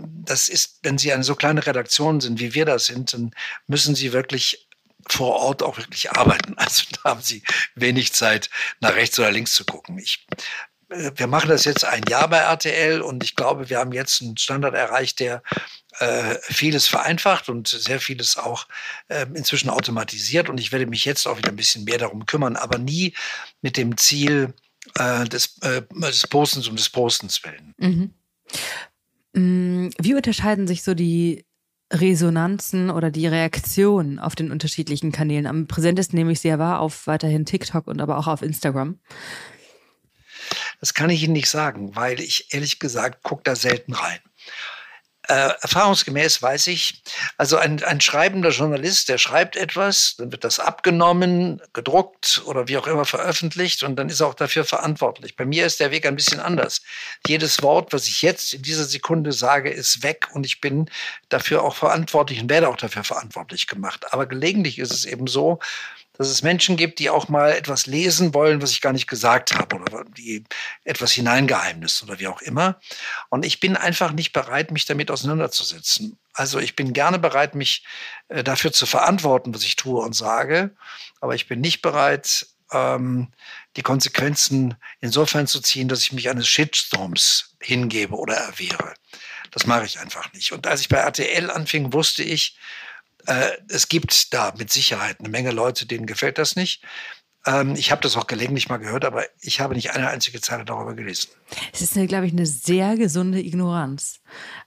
das 0.00 0.48
ist, 0.48 0.80
wenn 0.82 0.98
Sie 0.98 1.12
eine 1.12 1.24
so 1.24 1.34
kleine 1.34 1.66
Redaktion 1.66 2.20
sind, 2.20 2.40
wie 2.40 2.54
wir 2.54 2.64
das 2.64 2.86
sind, 2.86 3.12
dann 3.14 3.34
müssen 3.66 3.94
Sie 3.94 4.12
wirklich 4.12 4.68
vor 5.08 5.36
Ort 5.36 5.62
auch 5.62 5.78
wirklich 5.78 6.10
arbeiten. 6.10 6.54
Also 6.66 6.82
da 6.92 7.10
haben 7.10 7.22
Sie 7.22 7.42
wenig 7.74 8.12
Zeit, 8.12 8.50
nach 8.80 8.94
rechts 8.94 9.18
oder 9.18 9.30
links 9.30 9.54
zu 9.54 9.64
gucken. 9.64 9.98
Ich 9.98 10.26
wir 10.88 11.26
machen 11.26 11.48
das 11.48 11.64
jetzt 11.64 11.84
ein 11.84 12.02
Jahr 12.08 12.28
bei 12.28 12.38
RTL 12.38 13.00
und 13.00 13.24
ich 13.24 13.34
glaube, 13.34 13.70
wir 13.70 13.78
haben 13.78 13.92
jetzt 13.92 14.22
einen 14.22 14.36
Standard 14.36 14.74
erreicht, 14.74 15.20
der 15.20 15.42
äh, 15.98 16.36
vieles 16.42 16.86
vereinfacht 16.86 17.48
und 17.48 17.68
sehr 17.68 18.00
vieles 18.00 18.36
auch 18.36 18.66
äh, 19.08 19.26
inzwischen 19.34 19.70
automatisiert. 19.70 20.48
Und 20.48 20.60
ich 20.60 20.72
werde 20.72 20.86
mich 20.86 21.04
jetzt 21.04 21.26
auch 21.26 21.38
wieder 21.38 21.50
ein 21.50 21.56
bisschen 21.56 21.84
mehr 21.84 21.98
darum 21.98 22.26
kümmern, 22.26 22.56
aber 22.56 22.78
nie 22.78 23.14
mit 23.62 23.76
dem 23.76 23.96
Ziel 23.96 24.54
äh, 24.94 25.24
des, 25.24 25.58
äh, 25.62 25.82
des 26.00 26.26
Postens 26.26 26.68
um 26.68 26.76
des 26.76 26.88
Postens 26.90 27.42
willen. 27.42 27.74
Mhm. 27.78 28.14
Mm, 29.32 29.90
wie 29.98 30.14
unterscheiden 30.14 30.66
sich 30.66 30.82
so 30.82 30.94
die 30.94 31.44
Resonanzen 31.92 32.90
oder 32.90 33.10
die 33.10 33.26
Reaktionen 33.26 34.18
auf 34.18 34.34
den 34.34 34.50
unterschiedlichen 34.50 35.12
Kanälen? 35.12 35.46
Am 35.46 35.66
präsentesten 35.66 36.16
nehme 36.16 36.32
ich 36.32 36.40
sehr 36.40 36.58
wahr 36.58 36.80
auf 36.80 37.06
weiterhin 37.06 37.44
TikTok 37.44 37.86
und 37.86 38.00
aber 38.00 38.18
auch 38.18 38.26
auf 38.26 38.42
Instagram. 38.42 38.98
Das 40.80 40.94
kann 40.94 41.10
ich 41.10 41.22
Ihnen 41.22 41.32
nicht 41.32 41.50
sagen, 41.50 41.96
weil 41.96 42.20
ich 42.20 42.52
ehrlich 42.52 42.78
gesagt 42.78 43.22
gucke 43.22 43.42
da 43.44 43.56
selten 43.56 43.94
rein. 43.94 44.20
Äh, 45.28 45.50
erfahrungsgemäß 45.60 46.40
weiß 46.40 46.68
ich, 46.68 47.02
also 47.36 47.56
ein, 47.56 47.82
ein 47.82 48.00
schreibender 48.00 48.50
Journalist, 48.50 49.08
der 49.08 49.18
schreibt 49.18 49.56
etwas, 49.56 50.14
dann 50.18 50.30
wird 50.30 50.44
das 50.44 50.60
abgenommen, 50.60 51.60
gedruckt 51.72 52.42
oder 52.44 52.68
wie 52.68 52.76
auch 52.76 52.86
immer 52.86 53.04
veröffentlicht 53.04 53.82
und 53.82 53.96
dann 53.96 54.08
ist 54.08 54.20
er 54.20 54.28
auch 54.28 54.34
dafür 54.34 54.64
verantwortlich. 54.64 55.34
Bei 55.34 55.44
mir 55.44 55.66
ist 55.66 55.80
der 55.80 55.90
Weg 55.90 56.06
ein 56.06 56.14
bisschen 56.14 56.38
anders. 56.38 56.80
Jedes 57.26 57.60
Wort, 57.62 57.92
was 57.92 58.06
ich 58.06 58.22
jetzt 58.22 58.54
in 58.54 58.62
dieser 58.62 58.84
Sekunde 58.84 59.32
sage, 59.32 59.68
ist 59.68 60.04
weg 60.04 60.28
und 60.32 60.46
ich 60.46 60.60
bin 60.60 60.88
dafür 61.28 61.64
auch 61.64 61.74
verantwortlich 61.74 62.40
und 62.40 62.48
werde 62.48 62.68
auch 62.68 62.76
dafür 62.76 63.02
verantwortlich 63.02 63.66
gemacht. 63.66 64.12
Aber 64.12 64.26
gelegentlich 64.26 64.78
ist 64.78 64.92
es 64.92 65.04
eben 65.04 65.26
so, 65.26 65.58
dass 66.18 66.28
es 66.28 66.42
Menschen 66.42 66.76
gibt, 66.76 66.98
die 66.98 67.10
auch 67.10 67.28
mal 67.28 67.52
etwas 67.52 67.86
lesen 67.86 68.34
wollen, 68.34 68.62
was 68.62 68.70
ich 68.70 68.80
gar 68.80 68.92
nicht 68.92 69.06
gesagt 69.06 69.54
habe 69.54 69.76
oder 69.76 70.04
die 70.04 70.44
etwas 70.84 71.12
hineingeheimnis 71.12 72.02
oder 72.02 72.18
wie 72.18 72.28
auch 72.28 72.40
immer. 72.42 72.80
Und 73.28 73.44
ich 73.44 73.60
bin 73.60 73.76
einfach 73.76 74.12
nicht 74.12 74.32
bereit, 74.32 74.70
mich 74.70 74.86
damit 74.86 75.10
auseinanderzusetzen. 75.10 76.18
Also 76.32 76.58
ich 76.58 76.76
bin 76.76 76.92
gerne 76.92 77.18
bereit, 77.18 77.54
mich 77.54 77.84
äh, 78.28 78.44
dafür 78.44 78.72
zu 78.72 78.86
verantworten, 78.86 79.54
was 79.54 79.62
ich 79.62 79.76
tue 79.76 80.00
und 80.00 80.14
sage, 80.14 80.70
aber 81.20 81.34
ich 81.34 81.48
bin 81.48 81.60
nicht 81.60 81.82
bereit, 81.82 82.46
ähm, 82.72 83.28
die 83.76 83.82
Konsequenzen 83.82 84.74
insofern 85.00 85.46
zu 85.46 85.60
ziehen, 85.60 85.88
dass 85.88 86.02
ich 86.02 86.12
mich 86.12 86.28
eines 86.28 86.48
Shitstorms 86.48 87.56
hingebe 87.60 88.14
oder 88.14 88.34
erwehre. 88.34 88.94
Das 89.50 89.66
mache 89.66 89.86
ich 89.86 89.98
einfach 89.98 90.32
nicht. 90.32 90.52
Und 90.52 90.66
als 90.66 90.80
ich 90.80 90.88
bei 90.88 90.98
RTL 90.98 91.50
anfing, 91.50 91.92
wusste 91.92 92.22
ich, 92.22 92.56
äh, 93.26 93.52
es 93.68 93.88
gibt 93.88 94.32
da 94.34 94.52
mit 94.56 94.72
Sicherheit 94.72 95.20
eine 95.20 95.28
Menge 95.28 95.50
Leute, 95.50 95.86
denen 95.86 96.06
gefällt 96.06 96.38
das 96.38 96.56
nicht. 96.56 96.82
Ähm, 97.46 97.76
ich 97.76 97.92
habe 97.92 98.02
das 98.02 98.16
auch 98.16 98.26
gelegentlich 98.26 98.68
mal 98.68 98.78
gehört, 98.78 99.04
aber 99.04 99.24
ich 99.40 99.60
habe 99.60 99.74
nicht 99.74 99.92
eine 99.92 100.08
einzige 100.08 100.40
Zeile 100.40 100.64
darüber 100.64 100.94
gelesen. 100.94 101.30
Es 101.72 101.80
ist, 101.80 101.94
glaube 102.08 102.26
ich, 102.26 102.32
eine 102.32 102.44
sehr 102.44 102.96
gesunde 102.96 103.40
Ignoranz. 103.40 104.20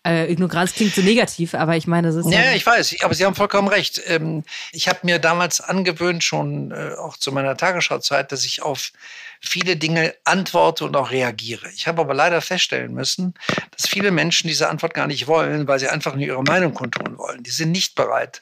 Äh, 0.08 0.32
Ignoranz 0.32 0.74
klingt 0.74 0.96
so 0.96 1.02
negativ, 1.02 1.54
aber 1.54 1.76
ich 1.76 1.88
meine, 1.88 2.08
das 2.08 2.26
ist. 2.26 2.32
Ja, 2.32 2.42
ja 2.42 2.54
ich 2.54 2.66
weiß, 2.66 2.96
aber 3.02 3.14
Sie 3.14 3.26
haben 3.26 3.36
vollkommen 3.36 3.68
recht. 3.68 4.02
Ähm, 4.06 4.46
ich 4.72 4.88
habe 4.88 5.00
mir 5.04 5.20
damals 5.20 5.60
angewöhnt, 5.60 6.24
schon 6.24 6.72
äh, 6.72 6.94
auch 6.98 7.18
zu 7.18 7.34
meiner 7.34 7.58
Tagesschauzeit, 7.58 8.32
dass 8.32 8.46
ich 8.46 8.62
auf 8.62 8.92
viele 9.40 9.78
Dinge 9.78 10.16
antworte 10.26 10.86
und 10.86 10.96
auch 10.96 11.12
reagiere. 11.12 11.70
Ich 11.72 11.88
habe 11.88 12.02
aber 12.02 12.14
leider 12.14 12.42
feststellen 12.42 12.94
müssen, 12.94 13.34
dass 13.72 13.88
viele 13.88 14.12
Menschen 14.12 14.48
diese 14.48 14.70
Antwort 14.70 14.94
gar 14.94 15.08
nicht 15.08 15.28
wollen, 15.28 15.68
weil 15.68 15.80
sie 15.80 15.88
einfach 15.88 16.14
nur 16.16 16.26
ihre 16.26 16.44
Meinung 16.44 16.74
kundtun 16.74 17.18
wollen. 17.18 17.44
Die 17.44 17.52
sind 17.52 17.72
nicht 17.72 17.96
bereit, 17.96 18.42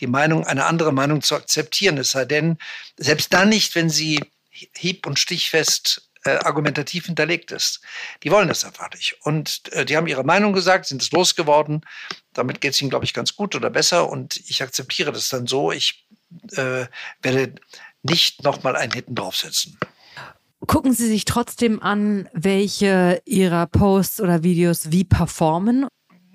die 0.00 0.06
Meinung, 0.06 0.46
eine 0.46 0.64
andere 0.64 0.92
Meinung 0.92 1.22
zu 1.22 1.34
akzeptieren. 1.34 1.98
Es 1.98 2.12
sei 2.12 2.24
denn, 2.24 2.58
selbst 2.96 3.32
dann 3.32 3.50
nicht, 3.50 3.74
wenn 3.74 3.90
sie 3.90 4.20
hieb- 4.50 5.06
und 5.06 5.18
stichfest 5.18 6.08
äh, 6.24 6.30
argumentativ 6.30 7.06
hinterlegt 7.06 7.52
ist. 7.52 7.80
Die 8.22 8.30
wollen 8.30 8.48
das 8.48 8.64
einfach 8.64 8.90
nicht. 8.90 9.16
Und 9.22 9.62
äh, 9.72 9.84
die 9.84 9.96
haben 9.96 10.06
ihre 10.06 10.24
Meinung 10.24 10.52
gesagt, 10.52 10.86
sind 10.86 11.02
es 11.02 11.12
losgeworden. 11.12 11.84
Damit 12.32 12.60
geht 12.60 12.72
es 12.72 12.80
ihnen, 12.80 12.90
glaube 12.90 13.04
ich, 13.04 13.14
ganz 13.14 13.36
gut 13.36 13.54
oder 13.54 13.70
besser. 13.70 14.08
Und 14.08 14.36
ich 14.48 14.62
akzeptiere 14.62 15.12
das 15.12 15.28
dann 15.28 15.46
so. 15.46 15.70
Ich 15.70 16.06
äh, 16.52 16.86
werde 17.22 17.54
nicht 18.02 18.42
nochmal 18.42 18.76
einen 18.76 18.92
Hitten 18.92 19.14
draufsetzen. 19.14 19.78
Gucken 20.66 20.92
Sie 20.92 21.06
sich 21.06 21.24
trotzdem 21.24 21.80
an, 21.80 22.28
welche 22.32 23.22
Ihrer 23.24 23.66
Posts 23.66 24.20
oder 24.20 24.42
Videos 24.42 24.90
wie 24.90 25.04
performen? 25.04 25.86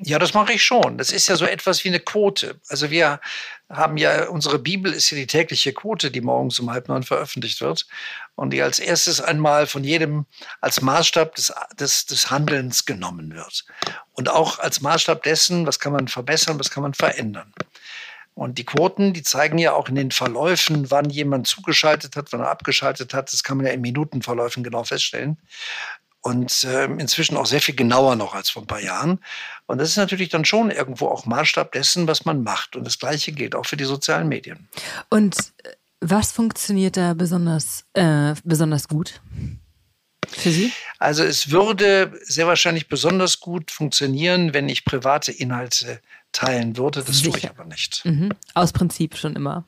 Ja, 0.06 0.20
das 0.20 0.34
mache 0.34 0.54
ich 0.54 0.64
schon. 0.64 0.98
Das 0.98 1.12
ist 1.12 1.30
ja 1.30 1.36
so 1.36 1.46
etwas 1.46 1.84
wie 1.84 1.90
eine 1.90 2.00
Quote. 2.00 2.60
Also 2.68 2.90
wir 2.90 3.22
haben 3.70 3.96
ja, 3.98 4.28
unsere 4.28 4.60
Bibel 4.60 4.92
ist 4.92 5.10
ja 5.12 5.18
die 5.18 5.28
tägliche 5.28 5.72
Quote, 5.74 6.12
die 6.12 6.22
morgens 6.22 6.60
um 6.60 6.70
halb 6.70 6.90
neun 6.90 7.04
veröffentlicht 7.04 7.62
wird 7.62 7.88
und 8.36 8.52
die 8.52 8.62
als 8.62 8.80
erstes 8.80 9.22
einmal 9.22 9.66
von 9.66 9.84
jedem 9.84 10.26
als 10.62 10.82
Maßstab 10.82 11.36
des, 11.36 11.54
des, 11.80 12.06
des 12.06 12.32
Handelns 12.32 12.86
genommen 12.86 13.34
wird. 13.34 13.66
Und 14.14 14.30
auch 14.30 14.60
als 14.60 14.82
Maßstab 14.82 15.24
dessen, 15.24 15.66
was 15.66 15.80
kann 15.80 15.94
man 15.94 16.08
verbessern, 16.08 16.60
was 16.60 16.70
kann 16.70 16.84
man 16.84 16.94
verändern. 16.94 17.54
Und 18.36 18.58
die 18.58 18.66
Quoten, 18.66 19.14
die 19.14 19.24
zeigen 19.24 19.58
ja 19.58 19.74
auch 19.74 19.90
in 19.90 19.96
den 19.96 20.12
Verläufen, 20.12 20.90
wann 20.90 21.10
jemand 21.10 21.48
zugeschaltet 21.48 22.16
hat, 22.16 22.32
wann 22.32 22.42
er 22.42 22.50
abgeschaltet 22.50 23.14
hat. 23.14 23.32
Das 23.32 23.44
kann 23.44 23.58
man 23.58 23.68
ja 23.68 23.74
in 23.74 23.82
Minutenverläufen 23.82 24.64
genau 24.64 24.84
feststellen. 24.84 25.38
Und 26.22 26.64
äh, 26.64 26.86
inzwischen 26.86 27.36
auch 27.36 27.46
sehr 27.46 27.62
viel 27.62 27.76
genauer 27.76 28.16
noch 28.16 28.34
als 28.34 28.50
vor 28.50 28.64
ein 28.64 28.68
paar 28.68 28.82
Jahren. 28.82 29.20
Und 29.66 29.78
das 29.78 29.90
ist 29.90 29.98
natürlich 29.98 30.30
dann 30.30 30.46
schon 30.46 30.72
irgendwo 30.72 31.08
auch 31.08 31.26
Maßstab 31.26 31.74
dessen, 31.74 32.08
was 32.08 32.26
man 32.26 32.44
macht. 32.44 32.76
Und 32.76 32.86
das 32.86 32.98
Gleiche 32.98 33.34
gilt 33.34 33.56
auch 33.56 33.66
für 33.66 33.78
die 33.78 33.84
sozialen 33.84 34.30
Medien. 34.30 34.70
Und 35.10 35.36
äh, 35.64 35.74
was 36.00 36.32
funktioniert 36.32 36.98
da 36.98 37.14
besonders, 37.14 37.86
äh, 37.94 38.34
besonders 38.44 38.88
gut? 38.88 39.22
Für 40.28 40.52
Sie? 40.52 40.72
Also 41.04 41.24
es 41.24 41.52
würde 41.52 42.18
sehr 42.24 42.48
wahrscheinlich 42.48 42.88
besonders 42.88 43.42
gut 43.42 43.72
funktionieren, 43.72 44.54
wenn 44.54 44.70
ich 44.70 44.86
private 44.86 45.34
Inhalte 45.34 46.00
teilen 46.32 46.78
würde. 46.78 47.04
Das 47.04 47.18
Sicher. 47.18 47.32
tue 47.32 47.40
ich 47.40 47.50
aber 47.50 47.66
nicht. 47.66 48.06
Mhm. 48.06 48.30
Aus 48.54 48.72
Prinzip 48.72 49.18
schon 49.18 49.36
immer. 49.36 49.66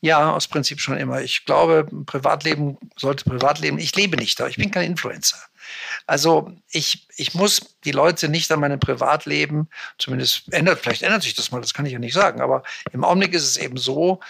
Ja, 0.00 0.32
aus 0.32 0.48
Prinzip 0.48 0.80
schon 0.80 0.96
immer. 0.96 1.20
Ich 1.20 1.44
glaube, 1.44 1.86
Privatleben 2.06 2.78
sollte 2.96 3.24
Privatleben. 3.24 3.78
Ich 3.78 3.94
lebe 3.96 4.16
nicht 4.16 4.40
da. 4.40 4.48
Ich 4.48 4.56
bin 4.56 4.70
kein 4.70 4.90
Influencer. 4.90 5.36
Also 6.06 6.50
ich, 6.70 7.06
ich 7.16 7.34
muss 7.34 7.76
die 7.84 7.92
Leute 7.92 8.30
nicht 8.30 8.50
an 8.50 8.60
meinem 8.60 8.80
Privatleben, 8.80 9.68
zumindest 9.98 10.52
ändert, 10.52 10.80
vielleicht 10.80 11.02
ändert 11.02 11.22
sich 11.22 11.34
das 11.34 11.50
mal, 11.50 11.60
das 11.62 11.72
kann 11.72 11.86
ich 11.86 11.92
ja 11.92 11.98
nicht 11.98 12.12
sagen, 12.12 12.42
aber 12.42 12.64
im 12.92 13.02
Augenblick 13.02 13.32
ist 13.32 13.44
es 13.44 13.56
eben 13.56 13.78
so, 13.78 14.20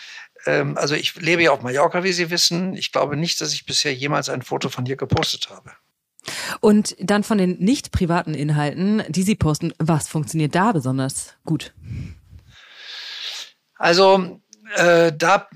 ähm, 0.47 0.77
also 0.79 0.95
ich 0.95 1.17
lebe 1.17 1.43
ja 1.43 1.51
auf 1.51 1.63
Mallorca, 1.63 2.05
wie 2.05 2.13
Sie 2.13 2.31
wissen. 2.31 2.77
Ich 2.77 2.93
glaube 2.93 3.17
nicht, 3.17 3.41
dass 3.41 3.53
ich 3.53 3.67
bisher 3.67 3.95
jemals 3.95 4.29
ein 4.29 4.43
Foto 4.43 4.69
von 4.69 4.87
hier 4.87 4.97
gepostet 4.97 5.51
habe. 5.51 5.73
Und 6.61 6.97
dann 7.01 7.23
von 7.23 7.39
den 7.39 7.59
nicht 7.59 7.93
privaten 7.93 8.35
Inhalten, 8.35 9.03
die 9.09 9.23
Sie 9.23 9.35
posten, 9.35 9.73
was 9.79 10.09
funktioniert 10.09 10.55
da 10.55 10.73
besonders 10.73 11.35
gut? 11.45 11.75
Also 13.77 14.41
äh, 14.75 15.13
da 15.17 15.49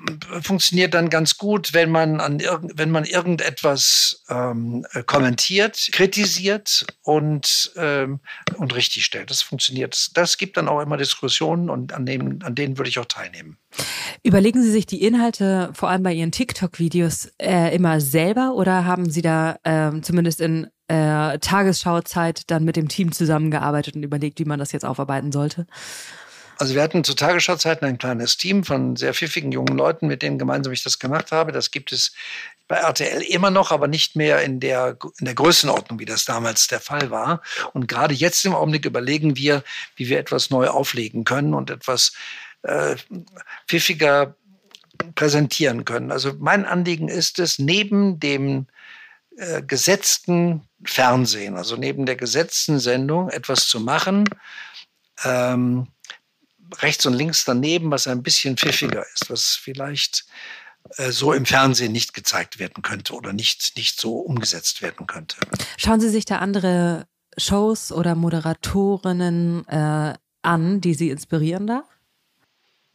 funktioniert 0.42 0.94
dann 0.94 1.10
ganz 1.10 1.37
gut, 1.37 1.75
wenn 1.75 1.90
man 1.90 2.20
an 2.20 2.38
wenn 2.38 2.90
man 2.90 3.04
irgendetwas 3.04 4.25
ähm, 4.28 4.87
kommentiert, 5.06 5.88
kritisiert 5.92 6.87
und 7.02 7.72
ähm, 7.76 8.20
und 8.56 8.75
richtig 8.75 9.04
stellt. 9.04 9.30
Das 9.30 9.42
funktioniert. 9.42 10.16
Das 10.16 10.38
gibt 10.38 10.56
dann 10.56 10.68
auch 10.68 10.80
immer 10.80 10.96
Diskussionen 10.96 11.70
und 11.70 11.92
an 11.92 12.06
denen 12.06 12.42
an 12.42 12.54
denen 12.54 12.78
würde 12.78 12.88
ich 12.88 12.98
auch 12.98 13.06
teilnehmen. 13.06 13.58
Überlegen 14.22 14.62
Sie 14.62 14.70
sich 14.70 14.87
die 14.87 15.02
Inhalte 15.02 15.70
vor 15.75 15.88
allem 15.88 16.02
bei 16.02 16.12
Ihren 16.12 16.32
TikTok-Videos 16.32 17.30
äh, 17.38 17.75
immer 17.75 18.00
selber 18.00 18.54
oder 18.54 18.84
haben 18.84 19.10
Sie 19.10 19.22
da 19.22 19.58
äh, 19.64 20.00
zumindest 20.00 20.40
in 20.40 20.68
äh, 20.88 21.38
Tagesschauzeit 21.38 22.50
dann 22.50 22.64
mit 22.64 22.76
dem 22.76 22.88
Team 22.88 23.12
zusammengearbeitet 23.12 23.94
und 23.94 24.02
überlegt, 24.02 24.38
wie 24.38 24.44
man 24.44 24.58
das 24.58 24.72
jetzt 24.72 24.84
aufarbeiten 24.84 25.32
sollte? 25.32 25.66
Also 26.59 26.75
wir 26.75 26.83
hatten 26.83 27.05
zu 27.05 27.15
Tagesschauzeiten 27.15 27.87
ein 27.87 27.99
kleines 27.99 28.37
Team 28.37 28.65
von 28.65 28.97
sehr 28.97 29.15
pfiffigen 29.15 29.53
jungen 29.53 29.77
Leuten, 29.77 30.09
mit 30.09 30.23
denen 30.23 30.38
gemeinsam 30.38 30.73
ich 30.73 30.83
das 30.83 30.99
gemacht 30.99 31.31
habe. 31.31 31.53
Das 31.53 31.71
gibt 31.71 31.93
es 31.93 32.12
bei 32.67 32.77
RTL 32.77 33.23
immer 33.23 33.50
noch, 33.50 33.71
aber 33.71 33.87
nicht 33.87 34.17
mehr 34.17 34.43
in 34.43 34.59
der, 34.59 34.99
in 35.21 35.25
der 35.25 35.35
Größenordnung, 35.35 36.00
wie 36.00 36.05
das 36.05 36.25
damals 36.25 36.67
der 36.67 36.81
Fall 36.81 37.11
war. 37.11 37.43
Und 37.75 37.87
gerade 37.87 38.12
jetzt 38.12 38.45
im 38.45 38.55
Augenblick 38.55 38.85
überlegen 38.85 39.37
wir, 39.37 39.62
wie 39.95 40.09
wir 40.09 40.19
etwas 40.19 40.50
neu 40.50 40.67
auflegen 40.67 41.25
können 41.25 41.55
und 41.55 41.71
etwas 41.71 42.12
äh, 42.62 42.97
pfiffiger 43.69 44.35
präsentieren 45.15 45.85
können. 45.85 46.11
Also 46.11 46.35
mein 46.41 46.67
Anliegen 46.67 47.09
ist 47.09 47.38
es, 47.38 47.61
neben 47.61 48.19
dem 48.19 48.67
äh, 49.37 49.62
gesetzten 49.62 50.62
Fernsehen, 50.85 51.57
also 51.57 51.77
neben 51.77 52.05
der 52.05 52.17
gesetzten 52.17 52.81
Sendung, 52.81 53.31
etwas 53.31 53.69
zu 53.69 53.79
machen, 53.79 54.29
ähm, 55.25 55.87
rechts 56.76 57.06
und 57.06 57.14
links 57.14 57.44
daneben, 57.44 57.90
was 57.90 58.06
ein 58.06 58.22
bisschen 58.22 58.56
pfiffiger 58.56 59.04
ist, 59.14 59.30
was 59.30 59.56
vielleicht 59.56 60.26
äh, 60.96 61.10
so 61.10 61.32
im 61.32 61.46
Fernsehen 61.46 61.92
nicht 61.92 62.14
gezeigt 62.14 62.58
werden 62.58 62.82
könnte 62.82 63.14
oder 63.14 63.32
nicht, 63.32 63.76
nicht 63.76 64.00
so 64.00 64.18
umgesetzt 64.18 64.82
werden 64.82 65.06
könnte. 65.06 65.37
Schauen 65.76 66.00
Sie 66.00 66.10
sich 66.10 66.25
da 66.25 66.38
andere 66.38 67.06
Shows 67.37 67.92
oder 67.92 68.14
Moderatorinnen 68.14 69.66
äh, 69.68 70.14
an, 70.42 70.80
die 70.80 70.94
Sie 70.94 71.10
inspirieren 71.10 71.66
da? 71.66 71.84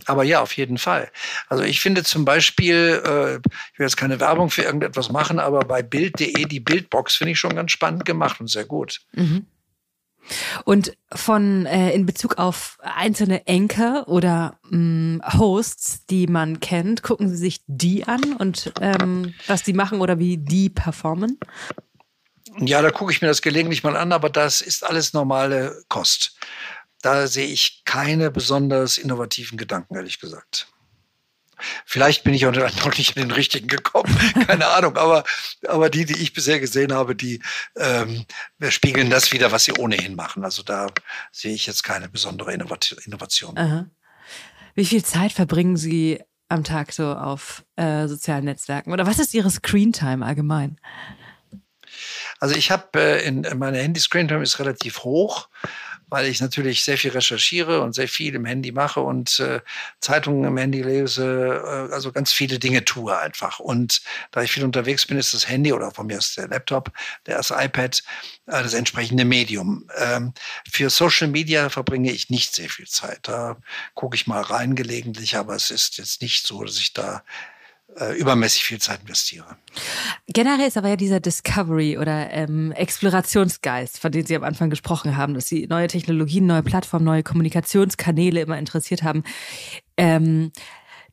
Aber 0.05 0.23
ja, 0.23 0.41
auf 0.41 0.57
jeden 0.57 0.77
Fall. 0.77 1.11
Also 1.47 1.63
ich 1.63 1.79
finde 1.79 2.03
zum 2.03 2.25
Beispiel, 2.25 3.01
äh, 3.05 3.35
ich 3.35 3.79
will 3.79 3.85
jetzt 3.85 3.95
keine 3.95 4.19
Werbung 4.19 4.49
für 4.49 4.63
irgendetwas 4.63 5.11
machen, 5.11 5.39
aber 5.39 5.61
bei 5.61 5.81
Bild.de 5.81 6.45
die 6.45 6.59
Bildbox 6.59 7.15
finde 7.15 7.31
ich 7.31 7.39
schon 7.39 7.55
ganz 7.55 7.71
spannend 7.71 8.03
gemacht 8.03 8.39
und 8.41 8.49
sehr 8.49 8.65
gut. 8.65 9.01
Mhm. 9.13 9.45
Und 10.65 10.95
von 11.13 11.65
äh, 11.65 11.91
in 11.91 12.05
Bezug 12.05 12.37
auf 12.37 12.77
einzelne 12.81 13.43
Anchor 13.47 14.07
oder 14.07 14.59
mh, 14.69 14.77
mm, 14.77 15.21
Hosts, 15.37 16.05
die 16.05 16.27
man 16.27 16.59
kennt, 16.59 17.03
gucken 17.03 17.29
Sie 17.29 17.37
sich 17.37 17.61
die 17.67 18.05
an 18.05 18.33
und 18.33 18.71
ähm, 18.81 19.33
was 19.47 19.63
die 19.63 19.73
machen 19.73 20.01
oder 20.01 20.19
wie 20.19 20.38
die 20.38 20.69
performen? 20.69 21.39
Ja, 22.59 22.81
da 22.81 22.91
gucke 22.91 23.12
ich 23.12 23.21
mir 23.21 23.27
das 23.27 23.41
gelegentlich 23.41 23.83
mal 23.83 23.97
an, 23.97 24.12
aber 24.12 24.29
das 24.29 24.62
ist 24.62 24.88
alles 24.88 25.13
normale 25.13 25.83
Kost. 25.88 26.38
Da 27.01 27.27
sehe 27.27 27.47
ich 27.47 27.83
keine 27.86 28.31
besonders 28.31 28.97
innovativen 28.97 29.57
Gedanken, 29.57 29.95
ehrlich 29.95 30.19
gesagt. 30.19 30.67
Vielleicht 31.86 32.23
bin 32.23 32.34
ich 32.34 32.45
auch 32.45 32.52
noch 32.52 32.97
nicht 32.97 33.15
in 33.15 33.23
den 33.23 33.32
richtigen 33.32 33.67
gekommen, 33.67 34.15
keine 34.47 34.67
Ahnung. 34.67 34.97
Aber, 34.97 35.23
aber 35.67 35.89
die, 35.89 36.06
die 36.06 36.17
ich 36.21 36.34
bisher 36.34 36.60
gesehen 36.60 36.93
habe, 36.93 37.15
die 37.15 37.41
ähm, 37.78 38.26
spiegeln 38.69 39.10
das 39.10 39.32
wieder, 39.32 39.52
was 39.52 39.65
sie 39.65 39.73
ohnehin 39.73 40.15
machen. 40.15 40.43
Also 40.43 40.63
da 40.63 40.88
sehe 41.32 41.54
ich 41.54 41.65
jetzt 41.67 41.84
keine 41.84 42.10
besondere 42.10 42.54
Innovation. 42.54 43.58
Aha. 43.58 43.88
Wie 44.76 44.86
viel 44.86 45.04
Zeit 45.04 45.32
verbringen 45.32 45.78
Sie 45.78 46.19
am 46.49 46.63
Tag 46.63 46.93
so 46.93 47.13
auf 47.13 47.63
äh, 47.76 48.08
sozialen 48.08 48.45
Netzwerken? 48.45 48.91
Oder 48.91 49.06
was 49.06 49.19
ist 49.19 49.34
Ihre 49.34 49.52
Screentime 49.52 50.26
allgemein? 50.26 50.80
Also 52.39 52.56
ich 52.56 52.71
habe 52.71 52.99
äh, 52.99 53.26
in 53.26 53.47
meine 53.58 53.78
Handy-Screentime 53.80 54.43
ist 54.43 54.60
relativ 54.60 55.04
hoch 55.04 55.49
weil 56.13 56.28
ich 56.28 56.41
natürlich 56.41 56.84
sehr 56.84 56.99
viel 56.99 57.10
recherchiere 57.10 57.82
und 57.82 57.95
sehr 57.95 58.08
viel 58.08 58.36
im 58.36 58.45
Handy 58.45 58.71
mache 58.71 58.99
und 58.99 59.39
äh, 59.39 59.62
Zeitungen 59.99 60.43
im 60.43 60.58
Handy 60.58 60.84
lese, 60.84 61.26
äh, 61.26 61.91
also 61.91 62.12
ganz 62.12 62.32
viele 62.32 62.60
Dinge 62.60 62.86
tue 62.86 63.17
einfach. 63.17 63.58
Und 63.58 64.04
da 64.30 64.43
ich 64.43 64.52
viel 64.52 64.63
unterwegs 64.63 65.08
bin, 65.08 65.17
ist 65.17 65.34
das 65.34 65.49
Handy 65.49 65.73
oder 65.73 65.89
von 65.89 66.06
mir 66.06 66.19
ist 66.19 66.38
der 66.38 66.49
Laptop, 66.49 66.91
der 67.26 67.38
das 67.38 67.49
iPad, 67.49 68.04
äh, 68.45 68.62
das 68.62 68.76
entsprechende 68.76 69.26
Medium. 69.26 69.89
Ähm, 69.97 70.36
für 70.71 70.91
Social 70.91 71.30
Media 71.30 71.69
verbringe 71.69 72.12
ich 72.12 72.30
nicht 72.30 72.54
sehr 72.54 72.69
viel 72.69 72.86
Zeit. 72.86 73.21
Da 73.23 73.58
gucke 73.95 74.15
ich 74.15 74.28
mal 74.28 74.41
rein 74.41 74.76
gelegentlich, 74.76 75.36
aber 75.36 75.56
es 75.56 75.71
ist 75.71 75.97
jetzt 75.97 76.21
nicht 76.21 76.45
so, 76.45 76.63
dass 76.63 76.78
ich 76.78 76.93
da 76.93 77.23
äh, 77.99 78.17
übermäßig 78.17 78.63
viel 78.63 78.79
Zeit 78.79 79.01
investiere. 79.01 79.58
Generell 80.27 80.67
ist 80.67 80.77
aber 80.77 80.89
ja 80.89 80.95
dieser 80.95 81.19
Discovery 81.19 81.97
oder 81.97 82.32
ähm, 82.32 82.71
Explorationsgeist, 82.71 83.99
von 83.99 84.12
dem 84.12 84.25
Sie 84.25 84.36
am 84.36 84.43
Anfang 84.43 84.69
gesprochen 84.69 85.17
haben, 85.17 85.34
dass 85.34 85.47
Sie 85.47 85.67
neue 85.67 85.88
Technologien, 85.88 86.45
neue 86.45 86.63
Plattformen, 86.63 87.06
neue 87.06 87.23
Kommunikationskanäle 87.23 88.41
immer 88.41 88.58
interessiert 88.58 89.03
haben. 89.03 89.23
Ähm, 89.97 90.51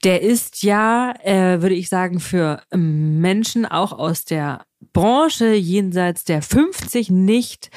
der 0.04 0.22
ist 0.22 0.62
ja, 0.62 1.14
äh, 1.22 1.60
würde 1.60 1.74
ich 1.74 1.88
sagen, 1.88 2.20
für 2.20 2.62
Menschen 2.74 3.66
auch 3.66 3.92
aus 3.92 4.24
der 4.24 4.64
Branche 4.92 5.52
jenseits 5.54 6.24
der 6.24 6.40
50 6.40 7.10
nicht 7.10 7.70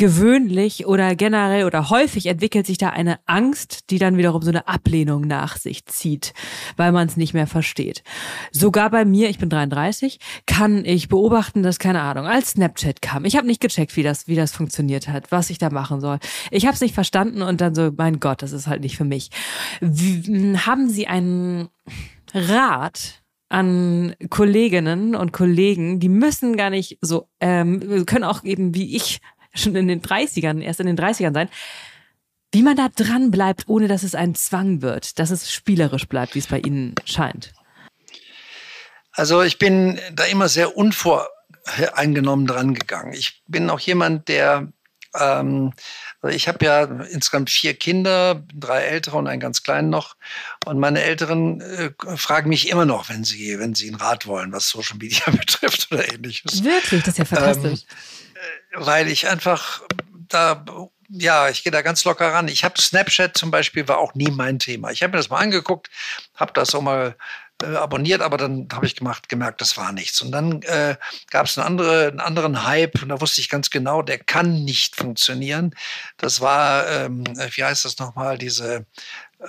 gewöhnlich 0.00 0.86
oder 0.86 1.14
generell 1.14 1.66
oder 1.66 1.90
häufig 1.90 2.24
entwickelt 2.24 2.66
sich 2.66 2.78
da 2.78 2.88
eine 2.88 3.18
Angst, 3.26 3.90
die 3.90 3.98
dann 3.98 4.16
wiederum 4.16 4.40
so 4.40 4.48
eine 4.48 4.66
Ablehnung 4.66 5.20
nach 5.20 5.58
sich 5.58 5.84
zieht, 5.84 6.32
weil 6.78 6.90
man 6.90 7.06
es 7.06 7.18
nicht 7.18 7.34
mehr 7.34 7.46
versteht. 7.46 8.02
Sogar 8.50 8.88
bei 8.88 9.04
mir, 9.04 9.28
ich 9.28 9.36
bin 9.36 9.50
33, 9.50 10.18
kann 10.46 10.86
ich 10.86 11.08
beobachten, 11.08 11.62
dass 11.62 11.78
keine 11.78 12.00
Ahnung, 12.00 12.24
als 12.24 12.52
Snapchat 12.52 13.02
kam. 13.02 13.26
Ich 13.26 13.36
habe 13.36 13.46
nicht 13.46 13.60
gecheckt, 13.60 13.94
wie 13.94 14.02
das 14.02 14.26
wie 14.26 14.36
das 14.36 14.52
funktioniert 14.52 15.06
hat, 15.06 15.30
was 15.32 15.50
ich 15.50 15.58
da 15.58 15.68
machen 15.68 16.00
soll. 16.00 16.18
Ich 16.50 16.64
habe 16.64 16.74
es 16.74 16.80
nicht 16.80 16.94
verstanden 16.94 17.42
und 17.42 17.60
dann 17.60 17.74
so, 17.74 17.90
mein 17.94 18.20
Gott, 18.20 18.40
das 18.40 18.52
ist 18.52 18.68
halt 18.68 18.80
nicht 18.80 18.96
für 18.96 19.04
mich. 19.04 19.28
Wie, 19.82 20.56
haben 20.56 20.88
Sie 20.88 21.08
einen 21.08 21.68
Rat 22.32 23.20
an 23.50 24.14
Kolleginnen 24.30 25.14
und 25.14 25.32
Kollegen, 25.32 26.00
die 26.00 26.08
müssen 26.08 26.56
gar 26.56 26.70
nicht 26.70 26.96
so, 27.02 27.28
ähm, 27.40 28.06
können 28.06 28.24
auch 28.24 28.44
eben 28.44 28.74
wie 28.74 28.96
ich 28.96 29.20
schon 29.54 29.76
in 29.76 29.88
den 29.88 30.02
30ern, 30.02 30.60
erst 30.60 30.80
in 30.80 30.86
den 30.86 30.98
30ern 30.98 31.34
sein. 31.34 31.48
Wie 32.52 32.62
man 32.62 32.76
da 32.76 32.88
dran 32.88 33.30
bleibt, 33.30 33.68
ohne 33.68 33.86
dass 33.86 34.02
es 34.02 34.14
ein 34.14 34.34
Zwang 34.34 34.82
wird, 34.82 35.18
dass 35.18 35.30
es 35.30 35.52
spielerisch 35.52 36.08
bleibt, 36.08 36.34
wie 36.34 36.40
es 36.40 36.48
bei 36.48 36.58
Ihnen 36.58 36.94
scheint. 37.04 37.52
Also 39.12 39.42
ich 39.42 39.58
bin 39.58 40.00
da 40.12 40.24
immer 40.24 40.48
sehr 40.48 40.76
unvoreingenommen 40.76 42.46
dran 42.46 42.74
gegangen. 42.74 43.12
Ich 43.12 43.42
bin 43.46 43.70
auch 43.70 43.80
jemand, 43.80 44.28
der 44.28 44.72
ähm, 45.18 45.72
also 46.20 46.36
ich 46.36 46.48
habe 46.48 46.64
ja 46.64 46.84
insgesamt 46.84 47.50
vier 47.50 47.74
Kinder, 47.74 48.44
drei 48.54 48.82
ältere 48.82 49.16
und 49.16 49.26
einen 49.26 49.40
ganz 49.40 49.62
kleinen 49.62 49.90
noch. 49.90 50.16
Und 50.66 50.78
meine 50.78 51.02
Älteren 51.02 51.60
äh, 51.60 51.90
fragen 52.16 52.48
mich 52.48 52.68
immer 52.68 52.84
noch, 52.84 53.08
wenn 53.08 53.24
sie, 53.24 53.58
wenn 53.58 53.74
sie 53.74 53.88
einen 53.88 53.96
Rat 53.96 54.26
wollen, 54.26 54.52
was 54.52 54.68
Social 54.68 54.98
Media 54.98 55.24
betrifft 55.30 55.88
oder 55.90 56.12
ähnliches. 56.12 56.62
Wirklich, 56.62 57.02
das 57.02 57.14
ist 57.14 57.18
ja 57.18 57.24
fantastisch. 57.24 57.80
Ähm, 57.80 57.96
weil 58.74 59.08
ich 59.08 59.28
einfach 59.28 59.82
da 60.28 60.64
ja, 61.12 61.48
ich 61.48 61.64
gehe 61.64 61.72
da 61.72 61.82
ganz 61.82 62.04
locker 62.04 62.32
ran. 62.32 62.46
Ich 62.46 62.62
habe 62.62 62.80
Snapchat 62.80 63.36
zum 63.36 63.50
Beispiel 63.50 63.88
war 63.88 63.98
auch 63.98 64.14
nie 64.14 64.30
mein 64.30 64.60
Thema. 64.60 64.90
Ich 64.92 65.02
habe 65.02 65.10
mir 65.10 65.16
das 65.16 65.28
mal 65.28 65.40
angeguckt, 65.40 65.90
habe 66.36 66.52
das 66.52 66.72
auch 66.74 66.82
mal 66.82 67.16
äh, 67.62 67.76
abonniert, 67.76 68.22
aber 68.22 68.36
dann 68.36 68.68
habe 68.72 68.86
ich 68.86 68.94
gemacht, 68.94 69.28
gemerkt, 69.28 69.60
das 69.60 69.76
war 69.76 69.92
nichts. 69.92 70.22
Und 70.22 70.30
dann 70.30 70.62
äh, 70.62 70.96
gab 71.30 71.46
es 71.46 71.58
eine 71.58 71.66
andere, 71.66 72.08
einen 72.08 72.20
anderen 72.20 72.64
Hype 72.64 73.02
und 73.02 73.08
da 73.08 73.20
wusste 73.20 73.40
ich 73.40 73.48
ganz 73.48 73.70
genau, 73.70 74.02
der 74.02 74.18
kann 74.18 74.64
nicht 74.64 74.96
funktionieren. 74.96 75.74
Das 76.16 76.40
war, 76.40 76.88
ähm, 76.88 77.24
wie 77.24 77.64
heißt 77.64 77.84
das 77.84 77.98
nochmal, 77.98 78.38
diese 78.38 78.86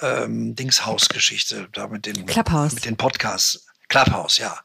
ähm, 0.01 0.55
Dingshaus-Geschichte 0.55 1.67
da 1.73 1.87
mit 1.87 2.07
den, 2.07 2.25
Clubhouse. 2.25 2.73
mit 2.73 2.85
den 2.85 2.97
Podcasts. 2.97 3.67
Clubhouse, 3.87 4.37
ja. 4.37 4.57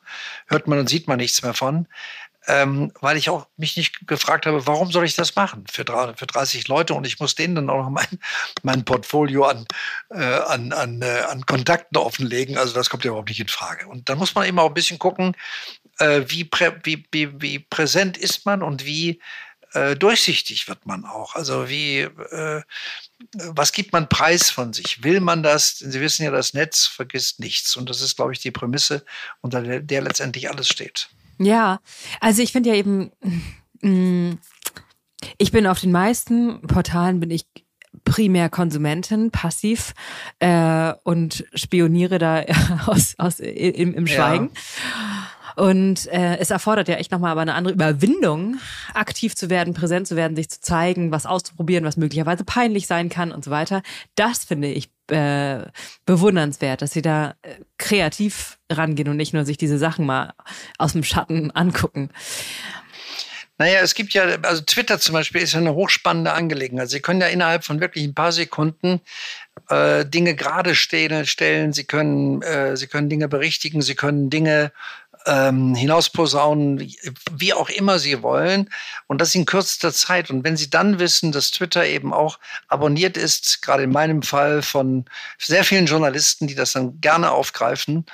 Hört 0.46 0.68
man 0.68 0.78
und 0.78 0.88
sieht 0.88 1.08
man 1.08 1.16
nichts 1.18 1.42
mehr 1.42 1.54
von. 1.54 1.88
Ähm, 2.46 2.92
weil 3.00 3.16
ich 3.16 3.28
auch 3.28 3.46
mich 3.56 3.76
nicht 3.76 4.06
gefragt 4.06 4.46
habe, 4.46 4.66
warum 4.66 4.92
soll 4.92 5.04
ich 5.04 5.14
das 5.14 5.34
machen 5.34 5.64
für, 5.70 5.84
für 6.16 6.26
30 6.26 6.68
Leute 6.68 6.94
und 6.94 7.06
ich 7.06 7.18
muss 7.18 7.34
denen 7.34 7.56
dann 7.56 7.70
auch 7.70 7.84
noch 7.84 7.90
mein, 7.90 8.18
mein 8.62 8.84
Portfolio 8.84 9.44
an, 9.44 9.66
äh, 10.10 10.22
an, 10.22 10.72
an, 10.72 11.02
äh, 11.02 11.22
an 11.28 11.44
Kontakten 11.46 11.96
offenlegen. 11.98 12.56
Also 12.56 12.74
das 12.74 12.88
kommt 12.88 13.04
ja 13.04 13.10
überhaupt 13.10 13.28
nicht 13.28 13.40
in 13.40 13.48
Frage. 13.48 13.88
Und 13.88 14.08
dann 14.08 14.18
muss 14.18 14.34
man 14.34 14.46
eben 14.46 14.58
auch 14.58 14.68
ein 14.68 14.74
bisschen 14.74 14.98
gucken, 14.98 15.36
äh, 15.98 16.22
wie, 16.26 16.44
prä, 16.44 16.72
wie, 16.84 17.06
wie, 17.10 17.40
wie 17.40 17.58
präsent 17.58 18.16
ist 18.16 18.46
man 18.46 18.62
und 18.62 18.84
wie 18.84 19.20
äh, 19.72 19.96
durchsichtig 19.96 20.68
wird 20.68 20.86
man 20.86 21.04
auch. 21.04 21.34
Also 21.34 21.68
wie, 21.68 22.00
äh, 22.00 22.62
was 23.34 23.72
gibt 23.72 23.92
man 23.92 24.08
preis 24.08 24.50
von 24.50 24.72
sich? 24.72 25.02
Will 25.02 25.20
man 25.20 25.42
das? 25.42 25.78
Sie 25.78 26.00
wissen 26.00 26.24
ja, 26.24 26.30
das 26.30 26.54
Netz 26.54 26.86
vergisst 26.86 27.40
nichts. 27.40 27.76
Und 27.76 27.90
das 27.90 28.00
ist, 28.00 28.16
glaube 28.16 28.32
ich, 28.32 28.38
die 28.38 28.52
Prämisse, 28.52 29.04
unter 29.40 29.62
der 29.62 30.02
letztendlich 30.02 30.48
alles 30.48 30.68
steht. 30.68 31.08
Ja, 31.38 31.80
also 32.20 32.42
ich 32.42 32.52
finde 32.52 32.70
ja 32.70 32.76
eben, 32.76 33.10
mm, 33.82 34.38
ich 35.38 35.52
bin 35.52 35.66
auf 35.66 35.80
den 35.80 35.92
meisten 35.92 36.60
Portalen 36.62 37.20
bin 37.20 37.30
ich 37.30 37.46
primär 38.04 38.48
Konsumentin, 38.48 39.30
passiv 39.30 39.94
äh, 40.38 40.92
und 41.02 41.44
spioniere 41.54 42.18
da 42.18 42.42
aus, 42.86 43.14
aus 43.18 43.40
im, 43.40 43.94
im 43.94 44.06
Schweigen. 44.06 44.50
Ja. 44.54 45.26
Und 45.56 46.06
äh, 46.08 46.36
es 46.36 46.50
erfordert 46.50 46.86
ja 46.86 46.96
echt 46.96 47.10
nochmal 47.10 47.32
aber 47.32 47.40
eine 47.40 47.54
andere 47.54 47.74
Überwindung, 47.74 48.58
aktiv 48.92 49.34
zu 49.34 49.48
werden, 49.48 49.72
präsent 49.72 50.06
zu 50.06 50.14
werden, 50.14 50.36
sich 50.36 50.50
zu 50.50 50.60
zeigen, 50.60 51.10
was 51.10 51.24
auszuprobieren, 51.24 51.84
was 51.84 51.96
möglicherweise 51.96 52.44
peinlich 52.44 52.86
sein 52.86 53.08
kann 53.08 53.32
und 53.32 53.42
so 53.42 53.50
weiter. 53.50 53.82
Das 54.16 54.44
finde 54.44 54.68
ich 54.68 54.90
äh, 55.08 55.60
bewundernswert, 56.04 56.82
dass 56.82 56.92
sie 56.92 57.00
da 57.00 57.34
äh, 57.40 57.54
kreativ 57.78 58.58
rangehen 58.70 59.08
und 59.08 59.16
nicht 59.16 59.32
nur 59.32 59.46
sich 59.46 59.56
diese 59.56 59.78
Sachen 59.78 60.04
mal 60.04 60.34
aus 60.76 60.92
dem 60.92 61.04
Schatten 61.04 61.50
angucken. 61.52 62.10
Naja, 63.58 63.80
es 63.80 63.94
gibt 63.94 64.12
ja, 64.12 64.24
also 64.42 64.62
Twitter 64.62 64.98
zum 64.98 65.14
Beispiel 65.14 65.40
ist 65.40 65.54
ja 65.54 65.60
eine 65.60 65.74
hochspannende 65.74 66.34
Angelegenheit. 66.34 66.90
Sie 66.90 67.00
können 67.00 67.22
ja 67.22 67.28
innerhalb 67.28 67.64
von 67.64 67.80
wirklich 67.80 68.04
ein 68.04 68.14
paar 68.14 68.32
Sekunden 68.32 69.00
äh, 69.70 70.04
Dinge 70.04 70.34
gerade 70.34 70.74
stellen, 70.74 71.72
Sie 71.72 71.84
können, 71.84 72.42
äh, 72.42 72.76
Sie 72.76 72.86
können 72.86 73.08
Dinge 73.08 73.28
berichtigen, 73.28 73.80
Sie 73.80 73.94
können 73.94 74.28
Dinge 74.28 74.72
ähm, 75.26 75.74
hinausposaunen, 75.74 76.78
wie, 77.32 77.52
auch 77.52 77.68
immer 77.68 77.98
Sie 77.98 78.22
wollen. 78.22 78.70
Und 79.06 79.20
das 79.20 79.34
in 79.34 79.44
kürzester 79.44 79.92
Zeit. 79.92 80.30
Und 80.30 80.44
wenn 80.44 80.56
Sie 80.56 80.70
dann 80.70 80.98
wissen, 80.98 81.32
dass 81.32 81.50
Twitter 81.50 81.84
eben 81.84 82.12
auch 82.12 82.38
abonniert 82.68 83.16
ist, 83.16 83.60
gerade 83.62 83.82
in 83.82 83.92
meinem 83.92 84.22
Fall 84.22 84.62
von 84.62 85.04
sehr 85.38 85.64
vielen 85.64 85.86
Journalisten, 85.86 86.46
die 86.46 86.54
das 86.54 86.72
dann 86.72 87.00
gerne 87.00 87.32
aufgreifen, 87.32 88.06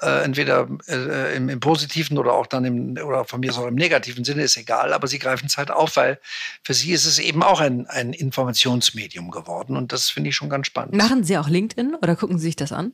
äh, 0.00 0.22
entweder 0.22 0.68
äh, 0.86 1.36
im, 1.36 1.48
im, 1.48 1.60
positiven 1.60 2.18
oder 2.18 2.32
auch 2.34 2.46
dann 2.46 2.64
im, 2.64 2.96
oder 3.04 3.24
von 3.24 3.40
mir 3.40 3.50
aus 3.50 3.58
auch 3.58 3.66
im 3.66 3.74
negativen 3.74 4.24
Sinne, 4.24 4.42
ist 4.42 4.56
egal, 4.56 4.92
aber 4.92 5.08
sie 5.08 5.18
greifen 5.18 5.46
es 5.46 5.58
halt 5.58 5.70
auf, 5.70 5.96
weil 5.96 6.20
für 6.62 6.74
sie 6.74 6.92
ist 6.92 7.04
es 7.04 7.18
eben 7.18 7.42
auch 7.42 7.60
ein, 7.60 7.86
ein 7.86 8.12
Informationsmedium 8.12 9.30
geworden 9.30 9.76
und 9.76 9.92
das 9.92 10.08
finde 10.08 10.30
ich 10.30 10.36
schon 10.36 10.50
ganz 10.50 10.66
spannend. 10.66 10.94
Machen 10.94 11.24
Sie 11.24 11.36
auch 11.36 11.48
LinkedIn 11.48 11.96
oder 11.96 12.14
gucken 12.14 12.38
Sie 12.38 12.46
sich 12.46 12.56
das 12.56 12.72
an? 12.72 12.92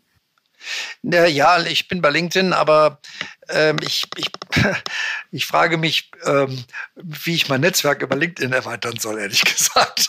Ja, 1.02 1.60
ich 1.62 1.88
bin 1.88 2.00
bei 2.00 2.10
LinkedIn, 2.10 2.52
aber 2.52 3.00
ähm, 3.48 3.76
ich, 3.82 4.04
ich, 4.16 4.30
ich 5.30 5.46
frage 5.46 5.76
mich, 5.76 6.10
ähm, 6.24 6.64
wie 6.96 7.34
ich 7.34 7.48
mein 7.48 7.60
Netzwerk 7.60 8.02
über 8.02 8.16
LinkedIn 8.16 8.52
erweitern 8.52 8.98
soll, 8.98 9.18
ehrlich 9.18 9.44
gesagt. 9.44 10.08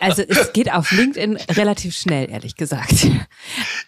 Also 0.00 0.22
es 0.22 0.52
geht 0.52 0.70
auf 0.70 0.90
LinkedIn 0.90 1.36
relativ 1.50 1.96
schnell, 1.96 2.30
ehrlich 2.30 2.56
gesagt. 2.56 3.06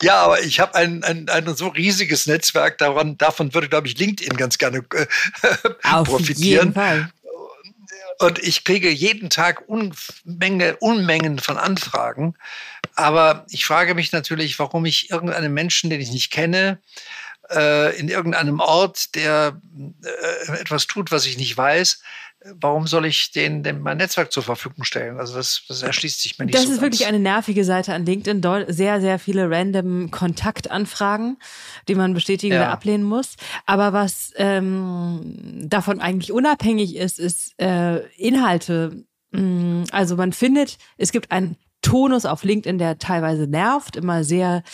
Ja, 0.03 0.23
aber 0.23 0.43
ich 0.43 0.61
habe 0.61 0.75
ein, 0.75 1.05
ein, 1.05 1.29
ein 1.29 1.55
so 1.55 1.69
riesiges 1.69 2.27
Netzwerk, 2.27 2.79
daran, 2.79 3.19
davon 3.19 3.55
würde, 3.55 3.69
glaube 3.69 3.89
ich, 3.89 3.99
LinkedIn 3.99 4.37
ganz 4.37 4.59
gerne 4.59 4.85
äh, 4.95 5.07
auf 5.85 6.09
profitieren. 6.09 6.69
Jeden 6.69 6.75
Fall. 6.75 7.11
Und 8.21 8.39
ich 8.39 8.65
kriege 8.65 8.91
jeden 8.91 9.29
Tag 9.29 9.65
Unmenge, 9.67 10.77
Unmengen 10.77 11.39
von 11.39 11.59
Anfragen. 11.59 12.35
Aber 12.95 13.45
ich 13.51 13.65
frage 13.67 13.95
mich 13.95 14.13
natürlich, 14.13 14.59
warum 14.59 14.85
ich 14.85 15.11
irgendeinen 15.11 15.53
Menschen, 15.53 15.91
den 15.91 16.01
ich 16.01 16.13
nicht 16.13 16.31
kenne, 16.31 16.79
äh, 17.51 17.99
in 17.99 18.09
irgendeinem 18.09 18.61
Ort, 18.61 19.15
der 19.15 19.61
äh, 20.03 20.61
etwas 20.61 20.87
tut, 20.87 21.11
was 21.11 21.27
ich 21.27 21.37
nicht 21.37 21.57
weiß, 21.57 22.01
warum 22.45 22.87
soll 22.87 23.07
ich 23.07 23.31
den, 23.33 23.63
den 23.63 23.81
mein 23.81 23.97
Netzwerk 23.97 24.33
zur 24.33 24.43
Verfügung 24.43 24.85
stellen? 24.85 25.19
Also 25.19 25.35
das, 25.35 25.63
das 25.69 25.83
erschließt 25.83 26.21
sich 26.21 26.39
mir 26.39 26.47
nicht. 26.47 26.55
Das 26.55 26.65
so 26.65 26.73
ist 26.73 26.81
ganz. 26.81 26.83
wirklich 26.83 27.07
eine 27.07 27.19
nervige 27.19 27.65
Seite 27.65 27.95
an 27.95 28.05
LinkedIn. 28.05 28.43
Sehr, 28.69 29.01
sehr 29.01 29.19
viele 29.19 29.51
random 29.51 30.11
Kontaktanfragen, 30.11 31.39
die 31.89 31.95
man 31.95 32.15
bestätigen 32.15 32.55
ja. 32.55 32.61
oder 32.61 32.71
ablehnen 32.71 33.05
muss. 33.05 33.37
Aber 33.67 33.93
was 33.93 34.33
ähm, 34.37 35.63
davon 35.69 36.01
eigentlich 36.01 36.33
unabhängig 36.33 36.97
ist, 36.97 37.19
ist 37.19 37.59
äh, 37.61 38.07
Inhalte. 38.17 39.05
Mm, 39.33 39.85
also 39.91 40.17
man 40.17 40.33
findet, 40.33 40.77
es 40.99 41.13
gibt 41.13 41.33
ein 41.33 41.57
Tonus 41.95 42.25
auf 42.27 42.43
LinkedIn, 42.43 42.79
der 42.79 42.99
teilweise 42.99 43.47
nervt, 43.47 43.95
immer 43.95 44.25
sehr 44.25 44.65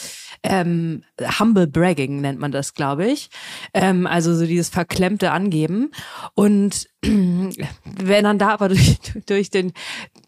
ähm, 0.42 1.04
humble 1.38 1.66
bragging 1.66 2.22
nennt 2.22 2.40
man 2.40 2.50
das, 2.50 2.72
glaube 2.72 3.06
ich. 3.06 3.28
Ähm, 3.74 4.06
also 4.06 4.34
so 4.34 4.46
dieses 4.46 4.70
verklemmte 4.70 5.30
Angeben. 5.30 5.90
Und 6.32 6.88
wenn 7.02 8.24
man 8.24 8.38
da 8.38 8.48
aber 8.48 8.68
durch, 8.70 8.96
durch, 9.26 9.50
den, 9.50 9.74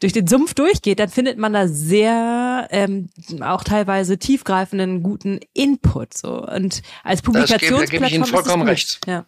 durch 0.00 0.12
den 0.12 0.26
Sumpf 0.26 0.52
durchgeht, 0.52 0.98
dann 0.98 1.08
findet 1.08 1.38
man 1.38 1.54
da 1.54 1.66
sehr 1.66 2.68
ähm, 2.70 3.08
auch 3.40 3.64
teilweise 3.64 4.18
tiefgreifenden 4.18 5.02
guten 5.02 5.40
Input. 5.54 6.12
So. 6.12 6.46
Und 6.46 6.82
als 7.04 7.22
Publikationsplattform 7.22 7.86
da 7.86 7.90
gebe 7.90 8.06
ich 8.06 8.12
Ihnen 8.12 8.26
vollkommen 8.26 8.68
recht. 8.68 9.00
Ja. 9.06 9.24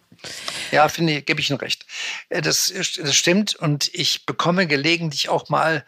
Ja, 0.71 0.87
finde 0.87 1.13
ich, 1.13 1.25
gebe 1.25 1.41
ich 1.41 1.49
Ihnen 1.49 1.57
recht. 1.57 1.87
Äh, 2.29 2.43
das, 2.43 2.71
das 2.71 3.15
stimmt 3.15 3.55
und 3.55 3.89
ich 3.91 4.27
bekomme 4.27 4.67
gelegentlich 4.67 5.29
auch 5.29 5.49
mal 5.49 5.83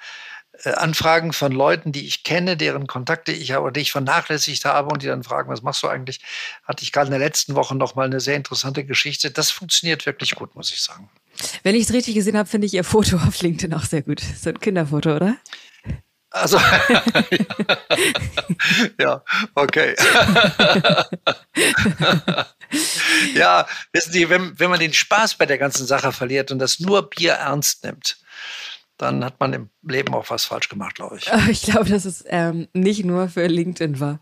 Anfragen 0.64 1.34
von 1.34 1.52
Leuten, 1.52 1.92
die 1.92 2.08
ich 2.08 2.24
kenne, 2.24 2.58
deren 2.58 2.88
Kontakte 2.88 3.32
ich 3.32 3.52
habe, 3.52 3.72
die 3.72 3.82
ich 3.82 3.92
vernachlässigt 3.92 4.66
habe 4.66 4.90
und 4.90 5.04
die 5.04 5.08
dann 5.08 5.24
fragen, 5.24 5.50
was 5.50 5.62
machst 5.62 5.84
du 5.84 5.88
eigentlich? 5.88 6.20
Hatte 6.64 6.84
ich 6.84 6.92
gerade 6.92 7.08
in 7.08 7.12
der 7.12 7.20
letzten 7.20 7.56
Woche 7.56 7.76
noch 7.76 7.96
mal 7.96 8.06
eine 8.06 8.20
sehr 8.20 8.36
interessante 8.36 8.84
Geschichte. 8.84 9.32
Das 9.32 9.52
funktioniert 9.52 10.06
wirklich 10.06 10.36
gut, 10.36 10.56
muss 10.56 10.72
ich 10.72 10.82
sagen. 10.82 11.10
Wenn 11.64 11.76
ich 11.76 11.84
es 11.84 11.94
richtig 11.94 12.16
gesehen 12.16 12.38
habe, 12.38 12.50
finde 12.50 12.68
ich 12.68 12.74
Ihr 12.74 12.84
Foto 12.84 13.18
auf 13.18 13.42
LinkedIn 13.42 13.74
auch 13.74 13.86
sehr 13.86 14.02
gut. 14.02 14.22
So 14.22 14.50
ein 14.50 14.60
Kinderfoto, 14.60 15.16
oder? 15.16 15.38
Also, 16.30 16.58
ja, 19.00 19.24
okay. 19.56 19.96
ja, 23.34 23.66
wissen 23.94 24.12
Sie, 24.12 24.30
wenn, 24.30 24.60
wenn 24.60 24.70
man 24.70 24.80
den 24.80 24.94
Spaß 24.94 25.36
bei 25.36 25.46
der 25.46 25.58
ganzen 25.58 25.88
Sache 25.88 26.12
verliert 26.12 26.52
und 26.52 26.60
das 26.60 26.80
nur 26.80 27.10
Bier 27.10 27.34
ernst 27.34 27.84
nimmt, 27.84 28.18
dann 28.98 29.24
hat 29.24 29.40
man 29.40 29.54
im 29.54 29.70
Leben 29.84 30.14
auch 30.14 30.30
was 30.30 30.46
falsch 30.46 30.70
gemacht, 30.70 30.96
glaube 30.96 31.18
ich. 31.18 31.30
Ich 31.50 31.62
glaube, 31.62 31.90
dass 31.90 32.06
es 32.06 32.24
ähm, 32.28 32.68
nicht 32.74 33.06
nur 33.06 33.30
für 33.30 33.48
LinkedIn 33.48 34.00
war. 34.00 34.20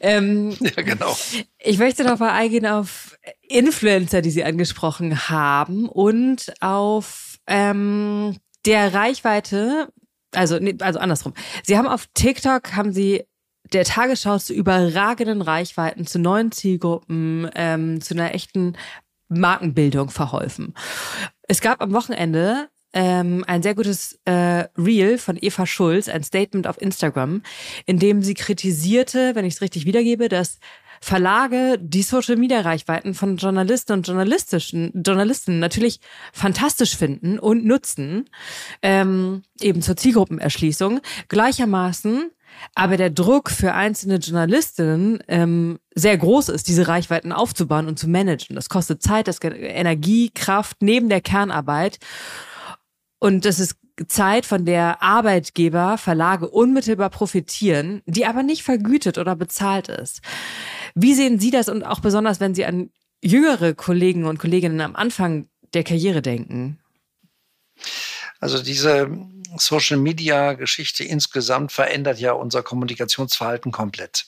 Ähm, 0.00 0.56
ja, 0.60 0.82
genau. 0.82 1.16
Ich 1.58 1.78
möchte 1.78 2.04
noch 2.04 2.18
mal 2.18 2.30
eingehen 2.30 2.66
auf 2.66 3.18
Influencer, 3.42 4.22
die 4.22 4.30
Sie 4.30 4.44
angesprochen 4.44 5.28
haben 5.28 5.88
und 5.88 6.52
auf 6.60 7.38
ähm, 7.46 8.36
der 8.64 8.94
Reichweite, 8.94 9.92
also, 10.32 10.58
nee, 10.58 10.76
also 10.80 10.98
andersrum. 10.98 11.34
Sie 11.62 11.76
haben 11.76 11.88
auf 11.88 12.06
TikTok, 12.14 12.74
haben 12.74 12.92
Sie 12.92 13.24
der 13.72 13.84
Tagesschau 13.84 14.38
zu 14.38 14.54
überragenden 14.54 15.42
Reichweiten, 15.42 16.06
zu 16.06 16.18
neuen 16.18 16.52
Zielgruppen, 16.52 17.50
ähm, 17.54 18.00
zu 18.00 18.14
einer 18.14 18.34
echten 18.34 18.76
Markenbildung 19.28 20.10
verholfen. 20.10 20.74
Es 21.48 21.60
gab 21.60 21.82
am 21.82 21.92
Wochenende 21.92 22.68
ähm, 22.94 23.44
ein 23.46 23.62
sehr 23.62 23.74
gutes 23.74 24.18
äh, 24.24 24.66
Reel 24.78 25.18
von 25.18 25.36
Eva 25.38 25.66
Schulz, 25.66 26.08
ein 26.08 26.22
Statement 26.22 26.66
auf 26.66 26.80
Instagram, 26.80 27.42
in 27.84 27.98
dem 27.98 28.22
sie 28.22 28.34
kritisierte, 28.34 29.34
wenn 29.34 29.44
ich 29.44 29.54
es 29.54 29.60
richtig 29.60 29.84
wiedergebe, 29.84 30.28
dass 30.28 30.58
Verlage 31.00 31.76
die 31.78 32.02
Social 32.02 32.36
Media 32.36 32.60
Reichweiten 32.60 33.12
von 33.12 33.36
Journalisten 33.36 33.92
und 33.92 34.06
journalistischen 34.06 35.02
Journalisten 35.04 35.58
natürlich 35.58 36.00
fantastisch 36.32 36.96
finden 36.96 37.38
und 37.38 37.66
nutzen, 37.66 38.30
ähm, 38.80 39.42
eben 39.60 39.82
zur 39.82 39.96
Zielgruppenerschließung. 39.98 41.00
Gleichermaßen 41.28 42.30
aber 42.74 42.96
der 42.96 43.10
Druck 43.10 43.50
für 43.50 43.74
einzelne 43.74 44.16
Journalistinnen 44.16 45.22
ähm, 45.28 45.78
sehr 45.94 46.16
groß 46.16 46.48
ist, 46.50 46.68
diese 46.68 46.88
Reichweiten 46.88 47.32
aufzubauen 47.32 47.88
und 47.88 47.98
zu 47.98 48.08
managen. 48.08 48.56
Das 48.56 48.68
kostet 48.68 49.02
Zeit, 49.02 49.28
das 49.28 49.38
Energie, 49.42 50.30
Kraft 50.30 50.78
neben 50.80 51.08
der 51.08 51.20
Kernarbeit. 51.20 51.98
Und 53.24 53.46
das 53.46 53.58
ist 53.58 53.76
Zeit, 54.06 54.44
von 54.44 54.66
der 54.66 55.00
Arbeitgeber, 55.00 55.96
Verlage 55.96 56.46
unmittelbar 56.46 57.08
profitieren, 57.08 58.02
die 58.04 58.26
aber 58.26 58.42
nicht 58.42 58.62
vergütet 58.62 59.16
oder 59.16 59.34
bezahlt 59.34 59.88
ist. 59.88 60.20
Wie 60.94 61.14
sehen 61.14 61.40
Sie 61.40 61.50
das 61.50 61.70
und 61.70 61.84
auch 61.84 62.00
besonders, 62.00 62.38
wenn 62.38 62.54
Sie 62.54 62.66
an 62.66 62.90
jüngere 63.22 63.72
Kollegen 63.72 64.26
und 64.26 64.38
Kolleginnen 64.38 64.82
am 64.82 64.94
Anfang 64.94 65.48
der 65.72 65.84
Karriere 65.84 66.20
denken? 66.20 66.78
Also 68.40 68.62
diese 68.62 69.10
Social 69.56 69.96
Media 69.96 70.52
Geschichte 70.52 71.02
insgesamt 71.02 71.72
verändert 71.72 72.20
ja 72.20 72.32
unser 72.32 72.62
Kommunikationsverhalten 72.62 73.72
komplett 73.72 74.26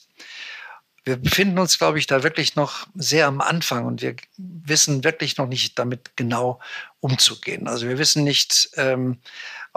wir 1.07 1.15
befinden 1.15 1.57
uns, 1.57 1.77
glaube 1.77 1.99
ich, 1.99 2.05
da 2.05 2.21
wirklich 2.21 2.55
noch 2.55 2.87
sehr 2.93 3.27
am 3.27 3.41
Anfang 3.41 3.85
und 3.85 4.01
wir 4.01 4.15
wissen 4.37 5.03
wirklich 5.03 5.37
noch 5.37 5.47
nicht 5.47 5.79
damit 5.79 6.17
genau 6.17 6.59
umzugehen. 6.99 7.67
Also 7.67 7.87
wir 7.87 7.97
wissen 7.97 8.23
nicht, 8.23 8.69
ähm, 8.75 9.17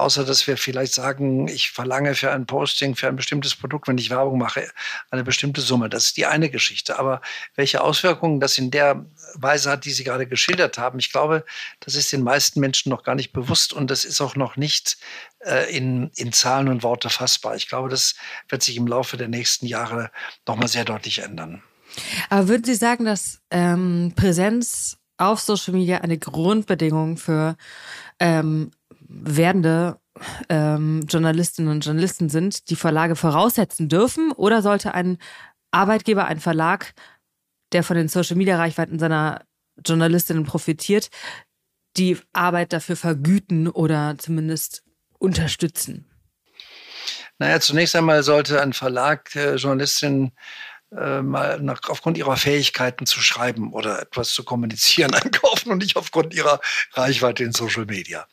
außer 0.00 0.24
dass 0.24 0.46
wir 0.46 0.56
vielleicht 0.56 0.94
sagen, 0.94 1.48
ich 1.48 1.70
verlange 1.70 2.14
für 2.14 2.32
ein 2.32 2.46
Posting, 2.46 2.96
für 2.96 3.08
ein 3.08 3.16
bestimmtes 3.16 3.54
Produkt, 3.54 3.88
wenn 3.88 3.98
ich 3.98 4.10
Werbung 4.10 4.38
mache, 4.38 4.68
eine 5.10 5.24
bestimmte 5.24 5.60
Summe. 5.60 5.88
Das 5.88 6.06
ist 6.06 6.16
die 6.16 6.26
eine 6.26 6.50
Geschichte. 6.50 6.98
Aber 6.98 7.20
welche 7.54 7.82
Auswirkungen 7.82 8.40
das 8.40 8.58
in 8.58 8.70
der 8.70 9.04
Weise 9.34 9.70
hat, 9.70 9.84
die 9.84 9.92
Sie 9.92 10.04
gerade 10.04 10.26
geschildert 10.26 10.78
haben, 10.78 10.98
ich 10.98 11.12
glaube, 11.12 11.44
das 11.80 11.94
ist 11.94 12.12
den 12.12 12.22
meisten 12.22 12.60
Menschen 12.60 12.90
noch 12.90 13.02
gar 13.02 13.14
nicht 13.14 13.32
bewusst 13.32 13.72
und 13.72 13.90
das 13.90 14.04
ist 14.04 14.20
auch 14.20 14.36
noch 14.36 14.56
nicht 14.56 14.96
äh, 15.40 15.74
in, 15.74 16.10
in 16.16 16.32
Zahlen 16.32 16.68
und 16.68 16.82
Worte 16.82 17.10
fassbar. 17.10 17.56
Ich 17.56 17.68
glaube, 17.68 17.88
das 17.88 18.14
wird 18.48 18.62
sich 18.62 18.76
im 18.76 18.86
Laufe 18.86 19.16
der 19.16 19.28
nächsten 19.28 19.66
Jahre 19.66 20.10
nochmal 20.46 20.68
sehr 20.68 20.84
deutlich 20.84 21.20
ändern. 21.20 21.62
Aber 22.28 22.48
würden 22.48 22.64
Sie 22.64 22.74
sagen, 22.74 23.04
dass 23.04 23.40
ähm, 23.50 24.12
Präsenz 24.16 24.98
auf 25.18 25.40
Social 25.40 25.74
Media 25.74 25.98
eine 25.98 26.18
Grundbedingung 26.18 27.16
für 27.16 27.56
ähm, 28.18 28.70
werdende 29.10 29.98
ähm, 30.48 31.04
Journalistinnen 31.08 31.70
und 31.70 31.84
Journalisten 31.84 32.28
sind, 32.28 32.70
die 32.70 32.76
Verlage 32.76 33.16
voraussetzen 33.16 33.88
dürfen? 33.88 34.32
Oder 34.32 34.62
sollte 34.62 34.94
ein 34.94 35.18
Arbeitgeber, 35.70 36.26
ein 36.26 36.40
Verlag, 36.40 36.94
der 37.72 37.82
von 37.82 37.96
den 37.96 38.08
Social-Media-Reichweiten 38.08 38.98
seiner 38.98 39.44
Journalistinnen 39.84 40.44
profitiert, 40.44 41.10
die 41.96 42.18
Arbeit 42.32 42.72
dafür 42.72 42.96
vergüten 42.96 43.68
oder 43.68 44.16
zumindest 44.18 44.84
unterstützen? 45.18 46.06
Naja, 47.38 47.58
zunächst 47.60 47.96
einmal 47.96 48.22
sollte 48.22 48.60
ein 48.60 48.74
Verlag 48.74 49.34
äh, 49.34 49.54
Journalistinnen 49.54 50.32
äh, 50.96 51.22
mal 51.22 51.60
nach, 51.60 51.80
aufgrund 51.88 52.18
ihrer 52.18 52.36
Fähigkeiten 52.36 53.06
zu 53.06 53.20
schreiben 53.20 53.72
oder 53.72 54.02
etwas 54.02 54.32
zu 54.32 54.44
kommunizieren 54.44 55.14
einkaufen 55.14 55.70
und 55.70 55.78
nicht 55.78 55.96
aufgrund 55.96 56.34
ihrer 56.34 56.60
Reichweite 56.92 57.44
in 57.44 57.52
Social 57.52 57.86
Media. 57.86 58.26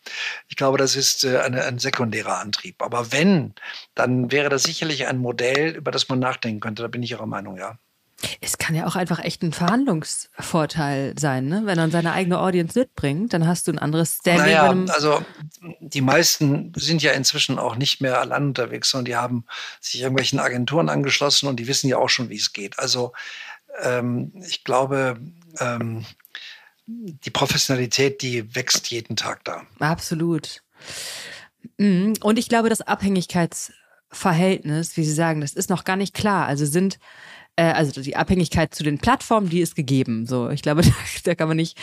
Ich 0.47 0.55
glaube, 0.55 0.77
das 0.77 0.95
ist 0.95 1.23
äh, 1.23 1.39
eine, 1.39 1.63
ein 1.63 1.79
sekundärer 1.79 2.39
Antrieb. 2.39 2.81
Aber 2.81 3.11
wenn, 3.11 3.53
dann 3.95 4.31
wäre 4.31 4.49
das 4.49 4.63
sicherlich 4.63 5.07
ein 5.07 5.17
Modell, 5.17 5.75
über 5.75 5.91
das 5.91 6.09
man 6.09 6.19
nachdenken 6.19 6.59
könnte. 6.59 6.81
Da 6.81 6.87
bin 6.87 7.03
ich 7.03 7.11
Ihrer 7.11 7.27
Meinung, 7.27 7.57
ja. 7.57 7.77
Es 8.41 8.57
kann 8.57 8.75
ja 8.75 8.87
auch 8.87 8.95
einfach 8.95 9.19
echt 9.19 9.43
ein 9.43 9.53
Verhandlungsvorteil 9.53 11.13
sein, 11.19 11.47
ne? 11.47 11.61
wenn 11.65 11.77
man 11.77 11.91
seine 11.91 12.13
eigene 12.13 12.39
Audience 12.39 12.77
mitbringt, 12.77 13.31
dann 13.31 13.45
hast 13.45 13.67
du 13.67 13.71
ein 13.71 13.77
anderes 13.77 14.17
Standing. 14.21 14.45
Naja, 14.45 14.75
also 14.87 15.23
die 15.79 16.01
meisten 16.01 16.73
sind 16.75 17.03
ja 17.03 17.11
inzwischen 17.11 17.59
auch 17.59 17.75
nicht 17.75 18.01
mehr 18.01 18.19
allein 18.19 18.45
unterwegs, 18.45 18.89
sondern 18.89 19.05
die 19.05 19.15
haben 19.15 19.45
sich 19.79 20.01
irgendwelchen 20.01 20.39
Agenturen 20.39 20.89
angeschlossen 20.89 21.47
und 21.47 21.59
die 21.59 21.67
wissen 21.67 21.89
ja 21.89 21.97
auch 21.97 22.09
schon, 22.09 22.29
wie 22.29 22.37
es 22.37 22.53
geht. 22.53 22.79
Also 22.79 23.13
ähm, 23.83 24.31
ich 24.47 24.63
glaube, 24.63 25.19
ähm, 25.59 26.03
die 26.87 27.29
Professionalität, 27.29 28.23
die 28.23 28.55
wächst 28.55 28.89
jeden 28.89 29.15
Tag 29.15 29.43
da. 29.43 29.61
Absolut. 29.79 30.63
Mhm. 31.77 32.15
Und 32.21 32.39
ich 32.39 32.49
glaube, 32.49 32.69
das 32.69 32.81
Abhängigkeitsverhältnis, 32.81 34.97
wie 34.97 35.03
Sie 35.03 35.13
sagen, 35.13 35.41
das 35.41 35.53
ist 35.53 35.69
noch 35.69 35.83
gar 35.83 35.97
nicht 35.97 36.15
klar. 36.15 36.47
Also 36.47 36.65
sind 36.65 36.97
also 37.63 38.01
die 38.01 38.15
Abhängigkeit 38.15 38.73
zu 38.73 38.83
den 38.83 38.99
Plattformen, 38.99 39.49
die 39.49 39.61
ist 39.61 39.75
gegeben. 39.75 40.25
So, 40.25 40.49
ich 40.49 40.61
glaube, 40.61 40.81
da, 40.83 40.91
da 41.23 41.35
kann 41.35 41.47
man 41.47 41.57
nicht, 41.57 41.77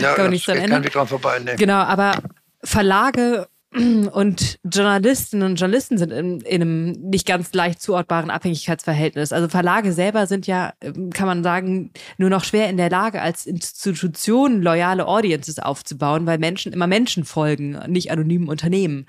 ja, 0.00 0.14
kann 0.14 0.26
man 0.26 0.32
nicht 0.32 0.46
dran 0.46 0.58
ändern. 0.58 0.82
Dran 0.82 1.06
vorbei, 1.06 1.40
nee. 1.44 1.56
Genau, 1.56 1.78
aber 1.78 2.22
Verlage 2.62 3.48
und 4.12 4.58
Journalistinnen 4.64 5.50
und 5.50 5.56
Journalisten 5.56 5.98
sind 5.98 6.12
in, 6.12 6.40
in, 6.40 6.62
einem 6.62 6.92
nicht 6.92 7.26
ganz 7.26 7.52
leicht 7.52 7.82
zuortbaren 7.82 8.30
Abhängigkeitsverhältnis. 8.30 9.32
Also 9.32 9.48
Verlage 9.48 9.92
selber 9.92 10.26
sind 10.26 10.46
ja, 10.46 10.72
kann 11.12 11.26
man 11.26 11.42
sagen, 11.42 11.90
nur 12.16 12.30
noch 12.30 12.44
schwer 12.44 12.70
in 12.70 12.76
der 12.76 12.90
Lage, 12.90 13.20
als 13.20 13.46
Institution 13.46 14.62
loyale 14.62 15.06
Audiences 15.06 15.58
aufzubauen, 15.58 16.26
weil 16.26 16.38
Menschen 16.38 16.72
immer 16.72 16.86
Menschen 16.86 17.24
folgen, 17.24 17.78
nicht 17.88 18.10
anonymen 18.10 18.48
Unternehmen. 18.48 19.06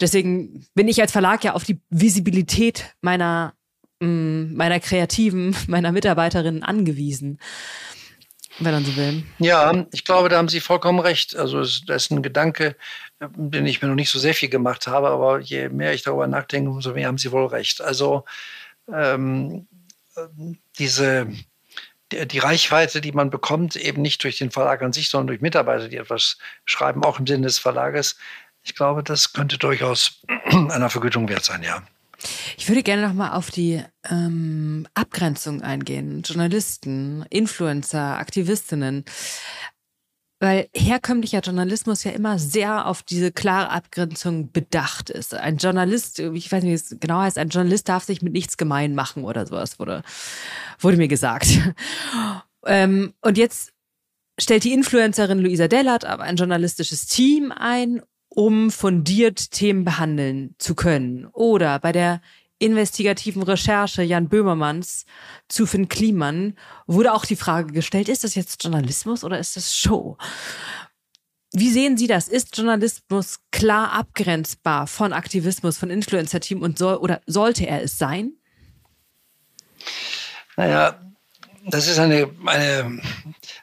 Deswegen 0.00 0.66
bin 0.74 0.88
ich 0.88 1.00
als 1.00 1.12
Verlag 1.12 1.44
ja 1.44 1.54
auf 1.54 1.64
die 1.64 1.80
Visibilität 1.90 2.94
meiner 3.00 3.54
meiner 4.02 4.80
Kreativen, 4.80 5.56
meiner 5.66 5.92
Mitarbeiterinnen 5.92 6.62
angewiesen, 6.62 7.38
wenn 8.58 8.72
man 8.72 8.84
so 8.84 8.96
will. 8.96 9.22
Ja, 9.38 9.86
ich 9.92 10.04
glaube, 10.04 10.28
da 10.28 10.38
haben 10.38 10.48
Sie 10.48 10.60
vollkommen 10.60 11.00
recht. 11.00 11.36
Also 11.36 11.60
das 11.60 11.82
ist 11.88 12.10
ein 12.10 12.22
Gedanke, 12.22 12.76
den 13.20 13.66
ich 13.66 13.80
mir 13.80 13.88
noch 13.88 13.94
nicht 13.94 14.10
so 14.10 14.18
sehr 14.18 14.34
viel 14.34 14.48
gemacht 14.48 14.86
habe, 14.86 15.08
aber 15.08 15.40
je 15.40 15.68
mehr 15.68 15.94
ich 15.94 16.02
darüber 16.02 16.26
nachdenke, 16.26 16.70
umso 16.70 16.92
mehr 16.92 17.08
haben 17.08 17.18
Sie 17.18 17.32
wohl 17.32 17.46
recht. 17.46 17.80
Also 17.80 18.24
ähm, 18.92 19.66
diese 20.78 21.28
die 22.12 22.38
Reichweite, 22.38 23.00
die 23.00 23.12
man 23.12 23.30
bekommt, 23.30 23.74
eben 23.76 24.02
nicht 24.02 24.22
durch 24.22 24.36
den 24.36 24.50
Verlag 24.50 24.82
an 24.82 24.92
sich, 24.92 25.08
sondern 25.08 25.28
durch 25.28 25.40
Mitarbeiter, 25.40 25.88
die 25.88 25.96
etwas 25.96 26.36
schreiben, 26.66 27.04
auch 27.04 27.18
im 27.18 27.26
Sinne 27.26 27.46
des 27.46 27.58
Verlages. 27.58 28.18
Ich 28.62 28.74
glaube, 28.74 29.02
das 29.02 29.32
könnte 29.32 29.56
durchaus 29.56 30.20
einer 30.50 30.90
Vergütung 30.90 31.28
wert 31.30 31.44
sein, 31.44 31.62
ja. 31.62 31.82
Ich 32.56 32.68
würde 32.68 32.82
gerne 32.82 33.02
nochmal 33.02 33.32
auf 33.32 33.50
die 33.50 33.82
ähm, 34.10 34.86
Abgrenzung 34.94 35.62
eingehen. 35.62 36.22
Journalisten, 36.22 37.24
Influencer, 37.30 38.18
Aktivistinnen. 38.18 39.04
Weil 40.40 40.68
herkömmlicher 40.74 41.40
Journalismus 41.40 42.02
ja 42.02 42.10
immer 42.10 42.38
sehr 42.38 42.86
auf 42.86 43.04
diese 43.04 43.30
klare 43.30 43.70
Abgrenzung 43.70 44.50
bedacht 44.50 45.08
ist. 45.08 45.34
Ein 45.34 45.58
Journalist, 45.58 46.18
ich 46.18 46.50
weiß 46.50 46.64
nicht, 46.64 46.70
wie 46.70 46.94
es 46.94 47.00
genau 47.00 47.20
heißt, 47.20 47.38
ein 47.38 47.50
Journalist 47.50 47.88
darf 47.88 48.04
sich 48.04 48.22
mit 48.22 48.32
nichts 48.32 48.56
gemein 48.56 48.94
machen 48.96 49.24
oder 49.24 49.46
sowas, 49.46 49.78
wurde, 49.78 50.02
wurde 50.80 50.96
mir 50.96 51.06
gesagt. 51.06 51.46
ähm, 52.66 53.14
und 53.20 53.38
jetzt 53.38 53.72
stellt 54.40 54.64
die 54.64 54.72
Influencerin 54.72 55.38
Luisa 55.38 55.68
Dellert 55.68 56.04
aber 56.04 56.24
ein 56.24 56.36
journalistisches 56.36 57.06
Team 57.06 57.52
ein 57.52 58.02
um 58.34 58.70
fundiert 58.70 59.50
Themen 59.50 59.84
behandeln 59.84 60.54
zu 60.58 60.74
können. 60.74 61.26
Oder 61.26 61.78
bei 61.78 61.92
der 61.92 62.20
investigativen 62.62 63.42
Recherche 63.42 64.02
Jan 64.02 64.28
Böhmermanns 64.28 65.04
zu 65.48 65.66
Finn 65.66 65.88
Kliman 65.88 66.56
wurde 66.86 67.12
auch 67.12 67.24
die 67.24 67.36
Frage 67.36 67.72
gestellt, 67.72 68.08
ist 68.08 68.24
das 68.24 68.34
jetzt 68.34 68.62
Journalismus 68.62 69.24
oder 69.24 69.38
ist 69.38 69.56
das 69.56 69.76
Show? 69.76 70.16
Wie 71.52 71.70
sehen 71.70 71.98
Sie 71.98 72.06
das? 72.06 72.28
Ist 72.28 72.56
Journalismus 72.56 73.40
klar 73.50 73.92
abgrenzbar 73.92 74.86
von 74.86 75.12
Aktivismus, 75.12 75.76
von 75.76 75.90
Influencer-Team 75.90 76.62
und 76.62 76.78
soll 76.78 76.96
oder 76.96 77.20
sollte 77.26 77.66
er 77.66 77.82
es 77.82 77.98
sein? 77.98 78.32
Naja, 80.56 81.11
das 81.66 81.86
ist 81.86 81.98
eine, 81.98 82.28
eine 82.46 83.00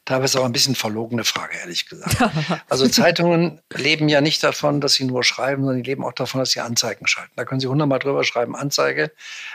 teilweise 0.06 0.40
auch 0.40 0.46
ein 0.46 0.52
bisschen 0.52 0.76
verlogene 0.76 1.24
Frage, 1.24 1.58
ehrlich 1.58 1.88
gesagt. 1.88 2.18
Also 2.70 2.88
Zeitungen 2.88 3.62
leben 3.74 4.10
ja 4.10 4.22
nicht 4.22 4.44
davon, 4.44 4.80
dass 4.80 4.94
sie 4.94 5.04
nur 5.04 5.24
schreiben, 5.24 5.64
sondern 5.64 5.84
die 5.84 5.90
leben 5.90 6.06
auch 6.06 6.14
davon, 6.14 6.40
dass 6.40 6.52
sie 6.52 6.60
Anzeigen 6.60 7.08
schalten. 7.08 7.34
Da 7.36 7.46
können 7.46 7.60
sie 7.60 7.68
hundertmal 7.68 8.00
drüber 8.00 8.24
schreiben, 8.24 8.56
Anzeige, 8.56 9.12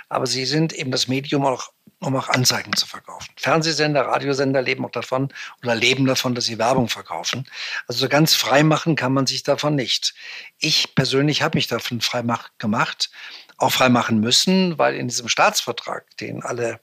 aber 0.08 0.26
sie 0.26 0.44
sind 0.46 0.72
eben 0.72 0.90
das 0.90 1.08
Medium 1.08 1.44
auch 1.46 1.70
um 2.00 2.16
auch 2.16 2.28
Anzeigen 2.28 2.74
zu 2.74 2.86
verkaufen. 2.86 3.32
Fernsehsender, 3.36 4.02
Radiosender 4.02 4.60
leben 4.60 4.84
auch 4.84 4.90
davon 4.90 5.32
oder 5.62 5.74
leben 5.74 6.06
davon, 6.06 6.34
dass 6.34 6.44
sie 6.44 6.58
Werbung 6.58 6.88
verkaufen. 6.88 7.48
Also 7.86 8.00
so 8.00 8.08
ganz 8.08 8.34
frei 8.34 8.62
machen 8.62 8.94
kann 8.96 9.12
man 9.12 9.26
sich 9.26 9.42
davon 9.42 9.74
nicht. 9.74 10.14
Ich 10.58 10.94
persönlich 10.94 11.42
habe 11.42 11.56
mich 11.56 11.66
davon 11.66 12.00
frei 12.00 12.22
gemacht, 12.58 13.10
auch 13.56 13.72
frei 13.72 13.88
machen 13.88 14.20
müssen, 14.20 14.78
weil 14.78 14.96
in 14.96 15.08
diesem 15.08 15.28
Staatsvertrag, 15.28 16.04
den 16.18 16.42
alle 16.42 16.80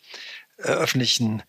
äh, 0.63 0.71
öffentlichen 0.71 1.43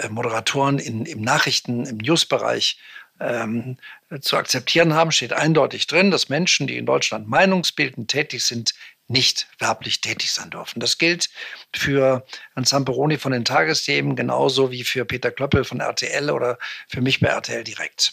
äh, 0.00 0.08
Moderatoren 0.08 0.78
in, 0.78 1.06
im 1.06 1.22
Nachrichten-, 1.22 1.86
im 1.86 1.98
Newsbereich 1.98 2.78
ähm, 3.20 3.76
zu 4.20 4.36
akzeptieren 4.36 4.94
haben, 4.94 5.12
steht 5.12 5.32
eindeutig 5.32 5.86
drin, 5.86 6.10
dass 6.10 6.28
Menschen, 6.28 6.66
die 6.66 6.76
in 6.76 6.86
Deutschland 6.86 7.28
meinungsbildend 7.28 8.10
tätig 8.10 8.42
sind, 8.44 8.74
nicht 9.06 9.48
werblich 9.58 10.00
tätig 10.00 10.32
sein 10.32 10.50
dürfen. 10.50 10.80
Das 10.80 10.98
gilt 10.98 11.28
für 11.74 12.24
Herrn 12.54 12.64
Zamperoni 12.64 13.18
von 13.18 13.32
den 13.32 13.44
Tagesthemen 13.44 14.16
genauso 14.16 14.70
wie 14.70 14.82
für 14.82 15.04
Peter 15.04 15.30
Klöppel 15.30 15.64
von 15.64 15.80
RTL 15.80 16.30
oder 16.30 16.58
für 16.88 17.02
mich 17.02 17.20
bei 17.20 17.28
RTL 17.28 17.64
direkt. 17.64 18.12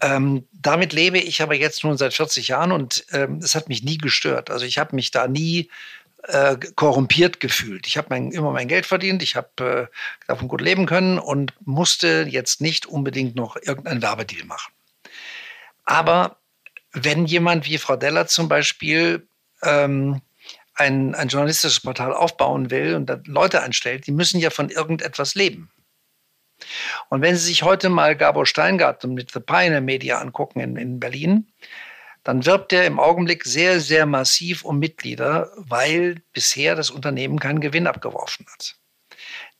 Ähm, 0.00 0.46
damit 0.52 0.92
lebe 0.92 1.18
ich 1.18 1.42
aber 1.42 1.54
jetzt 1.54 1.82
nun 1.82 1.96
seit 1.96 2.14
40 2.14 2.48
Jahren 2.48 2.72
und 2.72 3.06
ähm, 3.12 3.38
es 3.42 3.54
hat 3.54 3.68
mich 3.68 3.82
nie 3.82 3.98
gestört. 3.98 4.50
Also 4.50 4.64
ich 4.64 4.78
habe 4.78 4.94
mich 4.94 5.10
da 5.10 5.26
nie 5.26 5.70
äh, 6.28 6.56
korrumpiert 6.76 7.40
gefühlt. 7.40 7.86
Ich 7.86 7.96
habe 7.96 8.08
mein, 8.10 8.30
immer 8.32 8.52
mein 8.52 8.68
Geld 8.68 8.86
verdient, 8.86 9.22
ich 9.22 9.34
habe 9.34 9.88
äh, 9.90 10.26
davon 10.26 10.48
gut 10.48 10.60
leben 10.60 10.86
können 10.86 11.18
und 11.18 11.54
musste 11.64 12.26
jetzt 12.28 12.60
nicht 12.60 12.86
unbedingt 12.86 13.34
noch 13.34 13.56
irgendeinen 13.56 14.02
Werbedeal 14.02 14.44
machen. 14.44 14.72
Aber 15.84 16.36
wenn 16.92 17.24
jemand 17.24 17.66
wie 17.66 17.78
Frau 17.78 17.96
Deller 17.96 18.26
zum 18.26 18.48
Beispiel 18.48 19.26
ähm, 19.62 20.20
ein, 20.74 21.14
ein 21.14 21.28
journalistisches 21.28 21.80
Portal 21.80 22.12
aufbauen 22.12 22.70
will 22.70 22.94
und 22.94 23.06
da 23.06 23.20
Leute 23.24 23.62
einstellt, 23.62 24.06
die 24.06 24.12
müssen 24.12 24.38
ja 24.38 24.50
von 24.50 24.68
irgendetwas 24.68 25.34
leben. 25.34 25.70
Und 27.08 27.22
wenn 27.22 27.36
Sie 27.36 27.46
sich 27.46 27.62
heute 27.62 27.88
mal 27.88 28.16
Gabor 28.16 28.44
Steingart 28.46 29.04
mit 29.04 29.30
The 29.30 29.40
Pioneer 29.40 29.80
Media 29.80 30.18
angucken 30.18 30.60
in, 30.60 30.76
in 30.76 31.00
Berlin, 31.00 31.46
dann 32.28 32.44
wirbt 32.44 32.74
er 32.74 32.84
im 32.84 33.00
Augenblick 33.00 33.46
sehr, 33.46 33.80
sehr 33.80 34.04
massiv 34.04 34.62
um 34.62 34.78
Mitglieder, 34.78 35.50
weil 35.56 36.20
bisher 36.34 36.74
das 36.74 36.90
Unternehmen 36.90 37.40
keinen 37.40 37.60
Gewinn 37.60 37.86
abgeworfen 37.86 38.44
hat. 38.52 38.76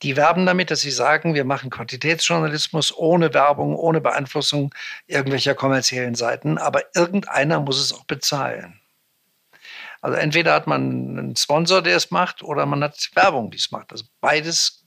Die 0.03 0.15
werben 0.15 0.45
damit, 0.45 0.69
dass 0.69 0.81
sie 0.81 0.91
sagen, 0.91 1.33
wir 1.33 1.45
machen 1.45 1.71
Quantitätsjournalismus 1.71 2.95
ohne 2.95 3.33
Werbung, 3.33 3.75
ohne 3.75 4.01
Beeinflussung 4.01 4.71
irgendwelcher 5.07 5.55
kommerziellen 5.55 6.13
Seiten, 6.13 6.59
aber 6.59 6.83
irgendeiner 6.93 7.59
muss 7.59 7.79
es 7.79 7.91
auch 7.91 8.05
bezahlen. 8.05 8.79
Also 10.01 10.17
entweder 10.17 10.53
hat 10.53 10.67
man 10.67 11.17
einen 11.17 11.35
Sponsor, 11.35 11.81
der 11.81 11.97
es 11.97 12.11
macht, 12.11 12.43
oder 12.43 12.67
man 12.67 12.83
hat 12.83 13.09
Werbung, 13.15 13.49
die 13.49 13.57
es 13.57 13.71
macht. 13.71 13.91
Also 13.91 14.05
beides, 14.21 14.85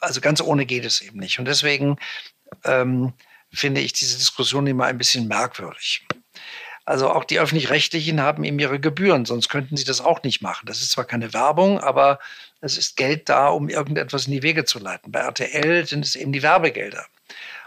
also 0.00 0.22
ganz 0.22 0.40
ohne 0.40 0.64
geht 0.64 0.86
es 0.86 1.02
eben 1.02 1.18
nicht. 1.18 1.38
Und 1.38 1.44
deswegen 1.44 1.98
ähm, 2.64 3.12
finde 3.52 3.82
ich 3.82 3.92
diese 3.92 4.16
Diskussion 4.16 4.66
immer 4.66 4.86
ein 4.86 4.96
bisschen 4.96 5.28
merkwürdig. 5.28 6.06
Also 6.86 7.10
auch 7.10 7.24
die 7.24 7.40
öffentlich-rechtlichen 7.40 8.20
haben 8.20 8.44
eben 8.44 8.60
ihre 8.60 8.78
Gebühren, 8.78 9.24
sonst 9.24 9.48
könnten 9.48 9.76
sie 9.76 9.84
das 9.84 10.00
auch 10.00 10.22
nicht 10.22 10.40
machen. 10.40 10.66
Das 10.66 10.80
ist 10.80 10.92
zwar 10.92 11.04
keine 11.04 11.32
Werbung, 11.32 11.80
aber 11.80 12.20
es 12.60 12.78
ist 12.78 12.96
Geld 12.96 13.28
da, 13.28 13.48
um 13.48 13.68
irgendetwas 13.68 14.26
in 14.26 14.32
die 14.32 14.44
Wege 14.44 14.64
zu 14.64 14.78
leiten. 14.78 15.10
Bei 15.10 15.18
RTL 15.18 15.84
sind 15.84 16.06
es 16.06 16.14
eben 16.14 16.30
die 16.30 16.44
Werbegelder. 16.44 17.04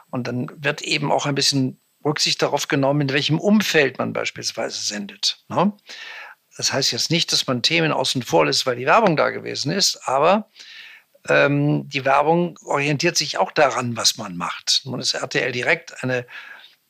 Und 0.09 0.27
dann 0.27 0.49
wird 0.63 0.81
eben 0.81 1.11
auch 1.11 1.25
ein 1.25 1.35
bisschen 1.35 1.77
Rücksicht 2.05 2.41
darauf 2.41 2.69
genommen, 2.69 3.01
in 3.01 3.09
welchem 3.09 3.39
Umfeld 3.39 3.97
man 3.97 4.13
beispielsweise 4.13 4.81
sendet. 4.81 5.43
Ne? 5.49 5.73
Das 6.55 6.71
heißt 6.71 6.93
jetzt 6.93 7.11
nicht, 7.11 7.33
dass 7.33 7.45
man 7.45 7.61
Themen 7.61 7.91
außen 7.91 8.23
vor 8.23 8.45
lässt, 8.45 8.65
weil 8.65 8.77
die 8.77 8.85
Werbung 8.85 9.17
da 9.17 9.31
gewesen 9.31 9.73
ist, 9.73 10.07
aber 10.07 10.49
ähm, 11.27 11.89
die 11.89 12.05
Werbung 12.05 12.57
orientiert 12.63 13.17
sich 13.17 13.37
auch 13.37 13.51
daran, 13.51 13.97
was 13.97 14.15
man 14.15 14.37
macht. 14.37 14.81
Nun 14.85 15.01
ist 15.01 15.13
RTL 15.13 15.51
direkt 15.51 16.03
eine 16.05 16.25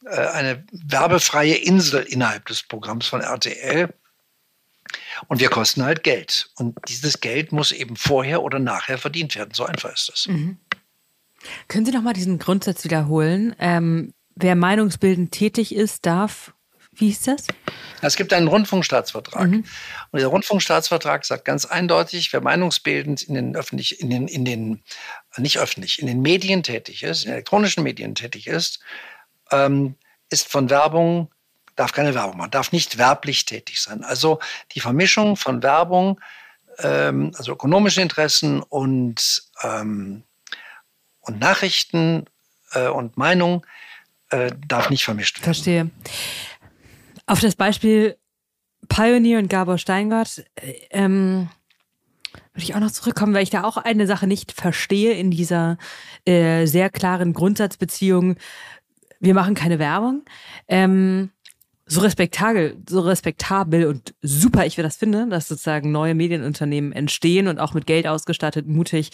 eine 0.06 0.64
werbefreie 0.72 1.56
Insel 1.56 2.04
innerhalb 2.04 2.46
des 2.48 2.64
Programms 2.64 3.08
von 3.08 3.22
RTL. 3.22 3.94
Und 5.28 5.40
wir 5.40 5.50
kosten 5.50 5.84
halt 5.84 6.04
Geld. 6.04 6.50
Und 6.56 6.78
dieses 6.88 7.20
Geld 7.22 7.52
muss 7.52 7.72
eben 7.72 7.96
vorher 7.96 8.42
oder 8.42 8.60
nachher 8.60 8.98
verdient 8.98 9.36
werden. 9.36 9.54
So 9.54 9.66
einfach 9.66 9.94
ist 9.94 10.10
das. 10.10 10.28
Mhm. 10.28 10.58
Können 11.68 11.86
Sie 11.86 11.92
noch 11.92 12.02
mal 12.02 12.14
diesen 12.14 12.40
Grundsatz 12.40 12.84
wiederholen? 12.84 13.56
Ähm, 13.60 14.14
wer 14.36 14.56
meinungsbildend 14.56 15.32
tätig 15.32 15.76
ist, 15.76 16.06
darf 16.06 16.54
wie 17.00 17.10
ist 17.10 17.28
das? 17.28 17.48
Es 18.02 18.16
gibt 18.16 18.34
einen 18.34 18.48
Rundfunkstaatsvertrag. 18.48 19.50
Mhm. 19.50 19.64
Und 20.12 20.18
dieser 20.18 20.28
Rundfunkstaatsvertrag 20.28 21.26
sagt 21.26 21.46
ganz 21.46 21.66
eindeutig, 21.66 22.34
wer 22.34 22.42
meinungsbildend 22.42 23.22
in 23.24 23.36
den 23.36 23.56
öffentlich, 23.56 24.02
in 24.02 24.10
den, 24.10 24.28
in 24.28 24.44
den, 24.44 24.84
nicht 25.38 25.60
öffentlich, 25.60 26.00
in 26.00 26.08
den 26.08 26.22
Medien 26.22 26.64
tätig 26.64 27.04
ist, 27.04 27.26
in 27.26 27.32
elektronischen 27.32 27.84
Medien 27.84 28.16
tätig 28.16 28.48
ist, 28.48 28.80
ähm, 29.52 29.96
ist 30.30 30.48
von 30.48 30.70
Werbung, 30.70 31.30
darf 31.76 31.92
keine 31.94 32.14
Werbung 32.14 32.38
machen, 32.38 32.52
darf 32.52 32.72
nicht 32.72 32.98
werblich 32.98 33.46
tätig 33.46 33.82
sein. 33.82 34.04
Also 34.04 34.40
die 34.74 34.80
Vermischung 34.80 35.36
von 35.36 35.64
Werbung, 35.64 36.20
ähm, 36.80 37.32
also 37.38 37.54
ökonomische 37.54 38.02
Interessen 38.02 38.62
und, 38.62 39.44
ähm, 39.64 40.24
und 41.22 41.40
Nachrichten 41.40 42.26
äh, 42.74 42.88
und 42.88 43.18
Meinung 43.18 43.66
äh, 44.30 44.52
darf 44.68 44.90
nicht 44.90 45.04
vermischt 45.04 45.38
werden. 45.38 45.46
Verstehe. 45.46 45.90
Auf 47.26 47.40
das 47.40 47.56
Beispiel 47.56 48.18
Pioneer 48.88 49.40
und 49.40 49.50
Gabor 49.50 49.78
Steingart 49.78 50.44
äh, 50.56 50.74
ähm, 50.92 51.50
würde 52.54 52.64
ich 52.64 52.76
auch 52.76 52.80
noch 52.80 52.92
zurückkommen, 52.92 53.34
weil 53.34 53.44
ich 53.44 53.50
da 53.50 53.64
auch 53.64 53.78
eine 53.78 54.06
Sache 54.08 54.28
nicht 54.28 54.52
verstehe 54.52 55.14
in 55.14 55.32
dieser 55.32 55.78
äh, 56.26 56.66
sehr 56.66 56.90
klaren 56.90 57.34
Grundsatzbeziehung 57.34 58.36
wir 59.20 59.34
machen 59.34 59.56
keine 59.56 59.80
Werbung. 59.80 60.24
Ähm, 60.68 61.32
so 61.86 62.02
respektabel, 62.02 62.78
so 62.88 63.00
respektabel 63.02 63.88
und 63.88 64.14
super 64.22 64.66
ich 64.66 64.76
das 64.76 64.98
finde, 64.98 65.28
dass 65.28 65.48
sozusagen 65.48 65.92
neue 65.92 66.14
Medienunternehmen 66.14 66.92
entstehen 66.92 67.48
und 67.48 67.60
auch 67.60 67.74
mit 67.74 67.88
Geld 67.88 68.08
ausgestattet, 68.08 68.68
mutig 68.68 69.10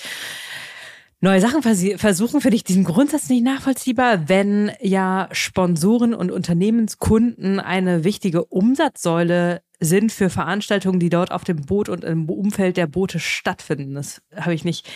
neue 1.21 1.41
Sachen 1.41 1.63
versuchen, 1.63 2.41
finde 2.41 2.55
ich 2.55 2.63
diesen 2.63 2.83
Grundsatz 2.83 3.29
nicht 3.29 3.43
nachvollziehbar, 3.43 4.27
wenn 4.29 4.71
ja 4.81 5.29
Sponsoren 5.31 6.13
und 6.13 6.31
Unternehmenskunden 6.31 7.59
eine 7.59 8.03
wichtige 8.03 8.45
Umsatzsäule 8.45 9.61
sind 9.79 10.11
für 10.11 10.29
Veranstaltungen, 10.29 10.99
die 10.99 11.09
dort 11.09 11.31
auf 11.31 11.43
dem 11.43 11.65
Boot 11.65 11.89
und 11.89 12.03
im 12.03 12.29
Umfeld 12.29 12.77
der 12.77 12.87
Boote 12.87 13.19
stattfinden. 13.19 13.95
Das 13.95 14.21
habe 14.35 14.53
ich 14.53 14.65
nicht. 14.65 14.87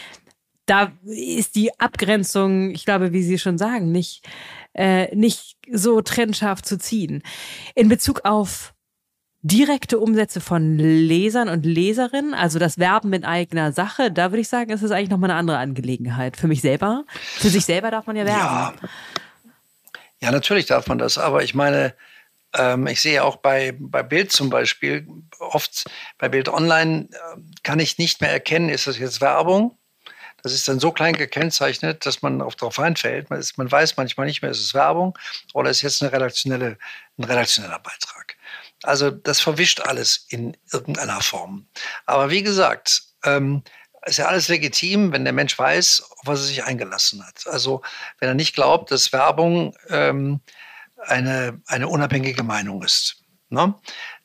Da 0.65 0.91
ist 1.05 1.55
die 1.55 1.77
Abgrenzung, 1.79 2.71
ich 2.71 2.85
glaube, 2.85 3.11
wie 3.11 3.23
Sie 3.23 3.39
schon 3.39 3.57
sagen, 3.57 3.91
nicht 3.91 4.23
äh, 4.73 5.13
nicht 5.15 5.57
so 5.71 6.01
trennscharf 6.01 6.61
zu 6.61 6.77
ziehen. 6.77 7.23
In 7.75 7.89
Bezug 7.89 8.21
auf 8.23 8.73
direkte 9.41 9.99
Umsätze 9.99 10.41
von 10.41 10.77
Lesern 10.77 11.47
und 11.47 11.65
Leserinnen, 11.65 12.33
also 12.33 12.59
das 12.59 12.77
Werben 12.77 13.13
in 13.13 13.23
eigener 13.23 13.71
Sache, 13.71 14.11
da 14.11 14.31
würde 14.31 14.41
ich 14.41 14.49
sagen, 14.49 14.71
ist 14.71 14.81
es 14.81 14.91
eigentlich 14.91 15.09
nochmal 15.09 15.31
eine 15.31 15.39
andere 15.39 15.57
Angelegenheit. 15.57 16.35
Für 16.35 16.47
mich 16.47 16.61
selber, 16.61 17.05
für 17.07 17.49
sich 17.49 17.63
selber 17.63 17.89
darf 17.89 18.05
man 18.05 18.17
ja 18.17 18.25
werben. 18.25 18.39
Ja, 18.39 18.73
ja 20.19 20.31
natürlich 20.31 20.65
darf 20.65 20.87
man 20.87 20.97
das, 20.97 21.17
aber 21.17 21.43
ich 21.43 21.55
meine, 21.55 21.93
ähm, 22.53 22.87
ich 22.87 23.01
sehe 23.01 23.23
auch 23.23 23.37
bei, 23.37 23.75
bei 23.79 24.03
Bild 24.03 24.31
zum 24.31 24.49
Beispiel, 24.49 25.07
oft 25.39 25.89
bei 26.17 26.27
Bild 26.27 26.49
Online 26.49 27.07
äh, 27.11 27.39
kann 27.63 27.79
ich 27.79 27.97
nicht 27.97 28.19
mehr 28.19 28.31
erkennen, 28.31 28.67
ist 28.67 28.87
das 28.87 28.97
jetzt 28.97 29.21
Werbung 29.21 29.77
das 30.43 30.53
ist 30.53 30.67
dann 30.67 30.79
so 30.79 30.91
klein 30.91 31.13
gekennzeichnet, 31.13 32.05
dass 32.05 32.21
man 32.21 32.39
darauf 32.39 32.79
einfällt. 32.79 33.29
Man, 33.29 33.39
ist, 33.39 33.57
man, 33.57 33.71
weiß 33.71 33.97
manchmal 33.97 34.27
nicht 34.27 34.41
mehr, 34.41 34.51
ist 34.51 34.61
es 34.61 34.73
Werbung 34.73 35.17
oder 35.53 35.69
ist 35.69 35.81
jetzt 35.81 36.01
eine 36.01 36.11
redaktionelle, 36.11 36.77
ein 37.17 37.23
redaktioneller 37.23 37.79
Beitrag. 37.79 38.35
Also 38.83 39.11
das 39.11 39.41
verwischt 39.41 39.81
alles 39.81 40.25
in 40.29 40.55
irgendeiner 40.71 41.21
Form. 41.21 41.67
Aber 42.05 42.29
wie 42.29 42.43
gesagt, 42.43 43.03
ähm, 43.23 43.63
ist 44.05 44.17
ja 44.17 44.27
alles 44.27 44.47
legitim, 44.47 45.11
wenn 45.11 45.23
der 45.23 45.33
Mensch 45.33 45.57
weiß, 45.57 46.03
auf 46.09 46.19
was 46.23 46.39
er 46.39 46.45
sich 46.45 46.63
eingelassen 46.63 47.25
hat. 47.25 47.45
Also 47.47 47.81
wenn 48.19 48.29
er 48.29 48.35
nicht 48.35 48.55
glaubt, 48.55 48.91
dass 48.91 49.11
Werbung 49.11 49.75
ähm, 49.89 50.39
eine, 50.97 51.61
eine 51.67 51.87
unabhängige 51.87 52.43
Meinung 52.43 52.81
ist, 52.83 53.23
ne? 53.49 53.75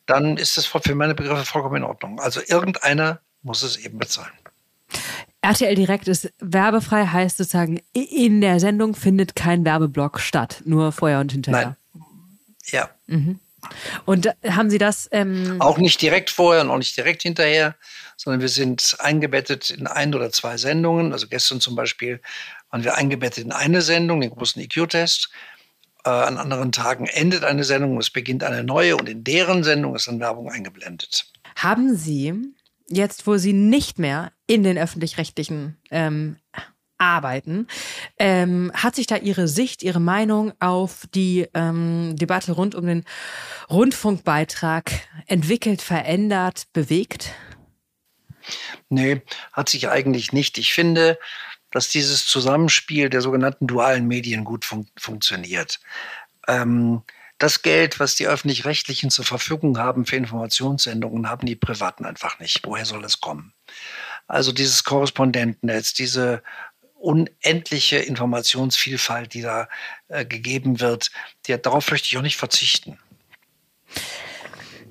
dann 0.05 0.37
ist 0.37 0.57
das 0.57 0.65
für 0.65 0.95
meine 0.95 1.15
Begriffe 1.15 1.45
vollkommen 1.45 1.77
in 1.77 1.83
Ordnung. 1.83 2.19
Also 2.19 2.41
irgendeiner 2.45 3.21
muss 3.41 3.63
es 3.63 3.77
eben 3.77 3.97
bezahlen. 3.97 4.33
RTL 5.45 5.75
Direkt 5.75 6.07
ist 6.07 6.33
werbefrei, 6.39 7.05
heißt 7.05 7.37
sozusagen, 7.37 7.79
in 7.93 8.41
der 8.41 8.59
Sendung 8.59 8.95
findet 8.95 9.35
kein 9.35 9.63
Werbeblock 9.63 10.19
statt, 10.19 10.63
nur 10.65 10.91
vorher 10.91 11.19
und 11.19 11.31
hinterher. 11.31 11.77
Nein. 11.93 12.03
Ja. 12.71 12.89
Mhm. 13.05 13.39
Und 14.05 14.29
haben 14.47 14.69
Sie 14.69 14.79
das? 14.79 15.07
Ähm 15.11 15.61
auch 15.61 15.77
nicht 15.77 16.01
direkt 16.01 16.31
vorher 16.31 16.63
und 16.63 16.71
auch 16.71 16.77
nicht 16.77 16.97
direkt 16.97 17.21
hinterher, 17.21 17.75
sondern 18.17 18.41
wir 18.41 18.49
sind 18.49 18.97
eingebettet 18.99 19.69
in 19.69 19.85
ein 19.87 20.15
oder 20.15 20.31
zwei 20.31 20.57
Sendungen. 20.57 21.13
Also 21.13 21.27
gestern 21.27 21.61
zum 21.61 21.75
Beispiel 21.75 22.21
waren 22.71 22.83
wir 22.83 22.95
eingebettet 22.95 23.45
in 23.45 23.51
eine 23.51 23.81
Sendung, 23.81 24.21
den 24.21 24.31
großen 24.31 24.61
EQ-Test. 24.61 25.29
Äh, 26.05 26.09
an 26.09 26.37
anderen 26.37 26.71
Tagen 26.71 27.05
endet 27.05 27.43
eine 27.43 27.63
Sendung 27.63 27.93
und 27.93 28.01
es 28.01 28.09
beginnt 28.09 28.43
eine 28.43 28.63
neue 28.63 28.97
und 28.97 29.09
in 29.09 29.23
deren 29.23 29.63
Sendung 29.63 29.95
ist 29.95 30.07
dann 30.07 30.19
Werbung 30.19 30.49
eingeblendet. 30.49 31.31
Haben 31.55 31.95
Sie 31.95 32.33
jetzt, 32.87 33.27
wo 33.27 33.37
Sie 33.37 33.53
nicht 33.53 33.99
mehr 33.99 34.31
in 34.47 34.63
den 34.63 34.77
öffentlich-rechtlichen 34.77 35.77
ähm, 35.91 36.37
arbeiten. 36.97 37.67
Ähm, 38.17 38.71
hat 38.73 38.95
sich 38.95 39.07
da 39.07 39.17
Ihre 39.17 39.47
Sicht, 39.47 39.83
Ihre 39.83 39.99
Meinung 39.99 40.53
auf 40.59 41.07
die 41.13 41.47
ähm, 41.53 42.15
Debatte 42.15 42.53
rund 42.53 42.75
um 42.75 42.85
den 42.85 43.05
Rundfunkbeitrag 43.69 44.91
entwickelt, 45.27 45.81
verändert, 45.81 46.67
bewegt? 46.73 47.33
Nee, 48.89 49.21
hat 49.51 49.69
sich 49.69 49.89
eigentlich 49.89 50.31
nicht. 50.31 50.57
Ich 50.57 50.73
finde, 50.73 51.17
dass 51.71 51.89
dieses 51.89 52.25
Zusammenspiel 52.27 53.09
der 53.09 53.21
sogenannten 53.21 53.67
dualen 53.67 54.07
Medien 54.07 54.43
gut 54.43 54.63
fun 54.63 54.87
funktioniert. 54.97 55.79
Ähm, 56.47 57.01
das 57.37 57.61
Geld, 57.63 57.99
was 57.99 58.15
die 58.15 58.27
öffentlich-rechtlichen 58.27 59.09
zur 59.09 59.25
Verfügung 59.25 59.77
haben 59.77 60.05
für 60.05 60.15
Informationssendungen, 60.15 61.29
haben 61.29 61.45
die 61.45 61.57
Privaten 61.57 62.05
einfach 62.05 62.39
nicht. 62.39 62.61
Woher 62.63 62.85
soll 62.85 63.03
es 63.03 63.19
kommen? 63.19 63.53
Also 64.27 64.51
dieses 64.51 64.83
Korrespondentennetz, 64.83 65.93
diese 65.93 66.41
unendliche 66.95 67.97
Informationsvielfalt, 67.97 69.33
die 69.33 69.41
da 69.41 69.67
äh, 70.07 70.25
gegeben 70.25 70.79
wird, 70.79 71.11
die, 71.45 71.55
darauf 71.61 71.91
möchte 71.91 72.07
ich 72.07 72.17
auch 72.17 72.23
nicht 72.23 72.37
verzichten. 72.37 72.97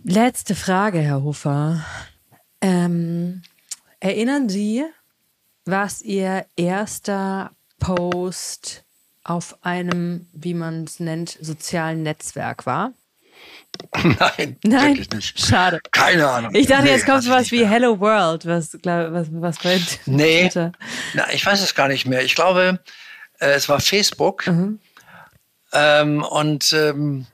Letzte 0.05 0.55
Frage, 0.55 1.01
Herr 1.01 1.23
Hofer. 1.23 1.85
Ähm, 2.61 3.43
erinnern 4.01 4.49
Sie, 4.49 4.85
was 5.65 6.03
Ihr 6.03 6.47
erster 6.57 7.51
Post 7.81 8.85
auf 9.25 9.65
einem, 9.65 10.29
wie 10.33 10.55
man 10.55 10.85
es 10.85 11.01
nennt, 11.01 11.39
sozialen 11.41 12.03
Netzwerk 12.03 12.67
war? 12.67 12.93
Nein, 14.03 14.57
Nein, 14.65 14.89
wirklich 14.89 15.11
nicht. 15.11 15.41
Schade. 15.41 15.81
Keine 15.91 16.29
Ahnung. 16.29 16.55
Ich 16.55 16.67
dachte, 16.67 16.85
nee, 16.85 16.91
jetzt 16.91 17.07
kommt 17.07 17.23
sowas 17.23 17.51
wie 17.51 17.67
Hello 17.67 17.99
World, 17.99 18.47
was, 18.47 18.77
glaub, 18.83 19.13
was, 19.13 19.29
was 19.31 19.59
brennt. 19.59 19.99
Nee, 20.07 20.51
na, 21.15 21.33
ich 21.33 21.45
weiß 21.45 21.61
es 21.61 21.75
gar 21.75 21.89
nicht 21.89 22.07
mehr. 22.07 22.23
Ich 22.23 22.35
glaube, 22.35 22.81
äh, 23.41 23.51
es 23.51 23.69
war 23.69 23.81
Facebook 23.81 24.47
mhm. 24.47 24.81
ähm, 25.73 26.23
und 26.23 26.73
ähm, 26.73 27.27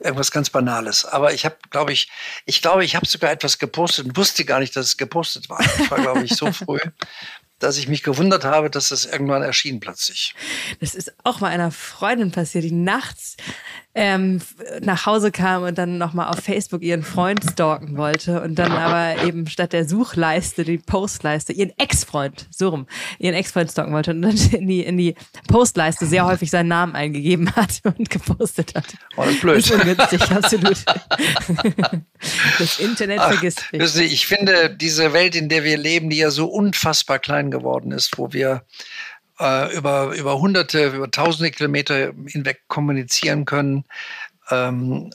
irgendwas 0.00 0.30
ganz 0.30 0.50
Banales. 0.50 1.04
Aber 1.04 1.32
ich 1.32 1.44
habe, 1.44 1.56
glaube 1.70 1.92
ich, 1.92 2.10
ich 2.46 2.62
glaube, 2.62 2.84
ich 2.84 2.96
habe 2.96 3.06
sogar 3.06 3.30
etwas 3.30 3.58
gepostet 3.58 4.06
und 4.06 4.16
wusste 4.16 4.44
gar 4.44 4.60
nicht, 4.60 4.76
dass 4.76 4.86
es 4.86 4.96
gepostet 4.96 5.48
war. 5.48 5.60
Ich 5.60 5.90
war, 5.90 6.00
glaube 6.00 6.24
ich, 6.24 6.36
so 6.36 6.52
früh. 6.52 6.80
dass 7.58 7.76
ich 7.76 7.88
mich 7.88 8.04
gewundert 8.04 8.44
habe, 8.44 8.70
dass 8.70 8.92
es 8.92 9.04
irgendwann 9.04 9.42
erschien 9.42 9.80
plötzlich. 9.80 10.34
Das 10.80 10.94
ist 10.94 11.12
auch 11.24 11.40
mal 11.40 11.48
einer 11.48 11.72
Freundin 11.72 12.30
passiert, 12.30 12.62
die 12.62 12.72
nachts 12.72 13.36
ähm, 13.94 14.40
nach 14.80 15.06
Hause 15.06 15.32
kam 15.32 15.64
und 15.64 15.76
dann 15.76 15.98
nochmal 15.98 16.28
auf 16.28 16.38
Facebook 16.38 16.82
ihren 16.82 17.02
Freund 17.02 17.42
stalken 17.52 17.96
wollte 17.96 18.40
und 18.42 18.54
dann 18.56 18.70
aber 18.70 19.24
eben 19.24 19.46
statt 19.48 19.72
der 19.72 19.88
Suchleiste, 19.88 20.64
die 20.64 20.78
Postleiste, 20.78 21.52
ihren 21.52 21.72
Ex-Freund, 21.78 22.46
so 22.50 22.68
rum, 22.68 22.86
ihren 23.18 23.34
Ex-Freund 23.34 23.70
stalken 23.70 23.92
wollte 23.92 24.12
und 24.12 24.22
dann 24.22 24.36
in 24.52 24.68
die, 24.68 24.82
in 24.82 24.96
die 24.98 25.14
Postleiste 25.48 26.06
sehr 26.06 26.26
häufig 26.26 26.50
seinen 26.50 26.68
Namen 26.68 26.94
eingegeben 26.94 27.54
hat 27.56 27.80
und 27.98 28.08
gepostet 28.08 28.74
hat. 28.74 28.86
Oh, 29.16 29.22
das 29.22 29.34
ist 29.34 29.40
blöd. 29.40 29.56
Das 29.56 29.70
ist 29.70 29.80
ungünstig, 29.80 30.22
absolut. 30.30 30.84
Das 32.58 32.78
Internet 32.78 33.18
Ach, 33.20 33.32
vergisst 33.32 33.64
mich. 33.72 33.96
Ich 34.12 34.26
finde, 34.26 34.70
diese 34.70 35.12
Welt, 35.12 35.34
in 35.34 35.48
der 35.48 35.64
wir 35.64 35.76
leben, 35.76 36.10
die 36.10 36.18
ja 36.18 36.30
so 36.30 36.46
unfassbar 36.46 37.18
klein 37.18 37.50
geworden 37.50 37.90
ist, 37.90 38.18
wo 38.18 38.32
wir 38.32 38.62
äh, 39.38 39.76
über, 39.76 40.14
über 40.16 40.38
hunderte, 40.38 40.88
über 40.88 41.10
tausende 41.10 41.50
Kilometer 41.50 42.12
hinweg 42.26 42.62
kommunizieren 42.68 43.44
können. 43.44 43.84
Ähm, 44.50 45.10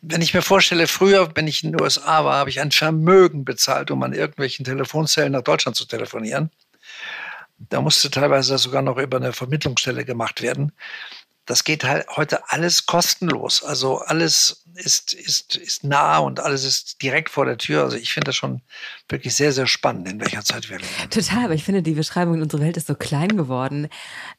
wenn 0.00 0.22
ich 0.22 0.32
mir 0.32 0.42
vorstelle, 0.42 0.86
früher, 0.86 1.30
wenn 1.34 1.46
ich 1.46 1.62
in 1.62 1.72
den 1.72 1.80
USA 1.80 2.24
war, 2.24 2.36
habe 2.36 2.50
ich 2.50 2.60
ein 2.60 2.70
Vermögen 2.70 3.44
bezahlt, 3.44 3.90
um 3.90 4.02
an 4.02 4.12
irgendwelchen 4.12 4.64
Telefonzellen 4.64 5.32
nach 5.32 5.42
Deutschland 5.42 5.76
zu 5.76 5.86
telefonieren. 5.86 6.50
Da 7.68 7.82
musste 7.82 8.10
teilweise 8.10 8.56
sogar 8.56 8.80
noch 8.80 8.96
über 8.96 9.18
eine 9.18 9.34
Vermittlungsstelle 9.34 10.06
gemacht 10.06 10.40
werden. 10.40 10.72
Das 11.46 11.64
geht 11.64 11.84
halt 11.84 12.06
heute 12.16 12.48
alles 12.50 12.86
kostenlos. 12.86 13.64
Also 13.64 13.98
alles 13.98 14.64
ist, 14.74 15.12
ist, 15.12 15.56
ist 15.56 15.84
nah 15.84 16.18
und 16.18 16.40
alles 16.40 16.64
ist 16.64 17.02
direkt 17.02 17.30
vor 17.30 17.44
der 17.44 17.58
Tür. 17.58 17.82
Also 17.82 17.96
ich 17.96 18.12
finde 18.12 18.26
das 18.26 18.36
schon 18.36 18.62
wirklich 19.08 19.34
sehr, 19.34 19.52
sehr 19.52 19.66
spannend, 19.66 20.08
in 20.08 20.20
welcher 20.20 20.44
Zeit 20.44 20.70
wir 20.70 20.78
leben. 20.78 20.88
Total, 21.10 21.44
aber 21.44 21.54
ich 21.54 21.64
finde, 21.64 21.82
die 21.82 21.92
Beschreibung 21.92 22.34
in 22.34 22.42
unserer 22.42 22.62
Welt 22.62 22.76
ist 22.76 22.86
so 22.86 22.94
klein 22.94 23.36
geworden. 23.36 23.88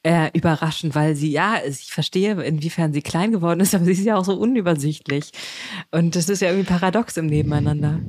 Äh, 0.02 0.30
überraschend, 0.32 0.94
weil 0.94 1.14
sie, 1.14 1.30
ja, 1.30 1.60
ich 1.66 1.92
verstehe, 1.92 2.42
inwiefern 2.42 2.92
sie 2.92 3.02
klein 3.02 3.32
geworden 3.32 3.60
ist, 3.60 3.74
aber 3.74 3.84
sie 3.84 3.92
ist 3.92 4.04
ja 4.04 4.16
auch 4.16 4.24
so 4.24 4.34
unübersichtlich. 4.34 5.32
Und 5.90 6.16
das 6.16 6.28
ist 6.28 6.40
ja 6.40 6.48
irgendwie 6.48 6.70
paradox 6.70 7.16
im 7.16 7.26
Nebeneinander. 7.26 8.00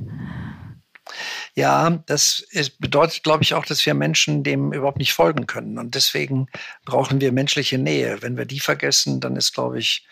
Ja, 1.56 2.02
das 2.06 2.44
ist, 2.50 2.80
bedeutet, 2.80 3.22
glaube 3.22 3.44
ich, 3.44 3.54
auch, 3.54 3.64
dass 3.64 3.84
wir 3.86 3.94
Menschen 3.94 4.42
dem 4.42 4.72
überhaupt 4.72 4.98
nicht 4.98 5.12
folgen 5.12 5.46
können. 5.46 5.78
Und 5.78 5.94
deswegen 5.94 6.48
brauchen 6.84 7.20
wir 7.20 7.30
menschliche 7.30 7.78
Nähe. 7.78 8.22
Wenn 8.22 8.36
wir 8.36 8.44
die 8.44 8.58
vergessen, 8.58 9.20
dann 9.20 9.36
ist, 9.36 9.54
glaube 9.54 9.78
ich, 9.78 10.04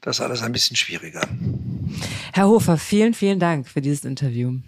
das 0.00 0.20
alles 0.20 0.42
ein 0.42 0.52
bisschen 0.52 0.76
schwieriger. 0.76 1.26
Herr 2.32 2.46
Hofer, 2.46 2.76
vielen, 2.76 3.14
vielen 3.14 3.40
Dank 3.40 3.68
für 3.68 3.80
dieses 3.80 4.04
Interview. 4.04 4.60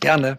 Gerne. 0.00 0.38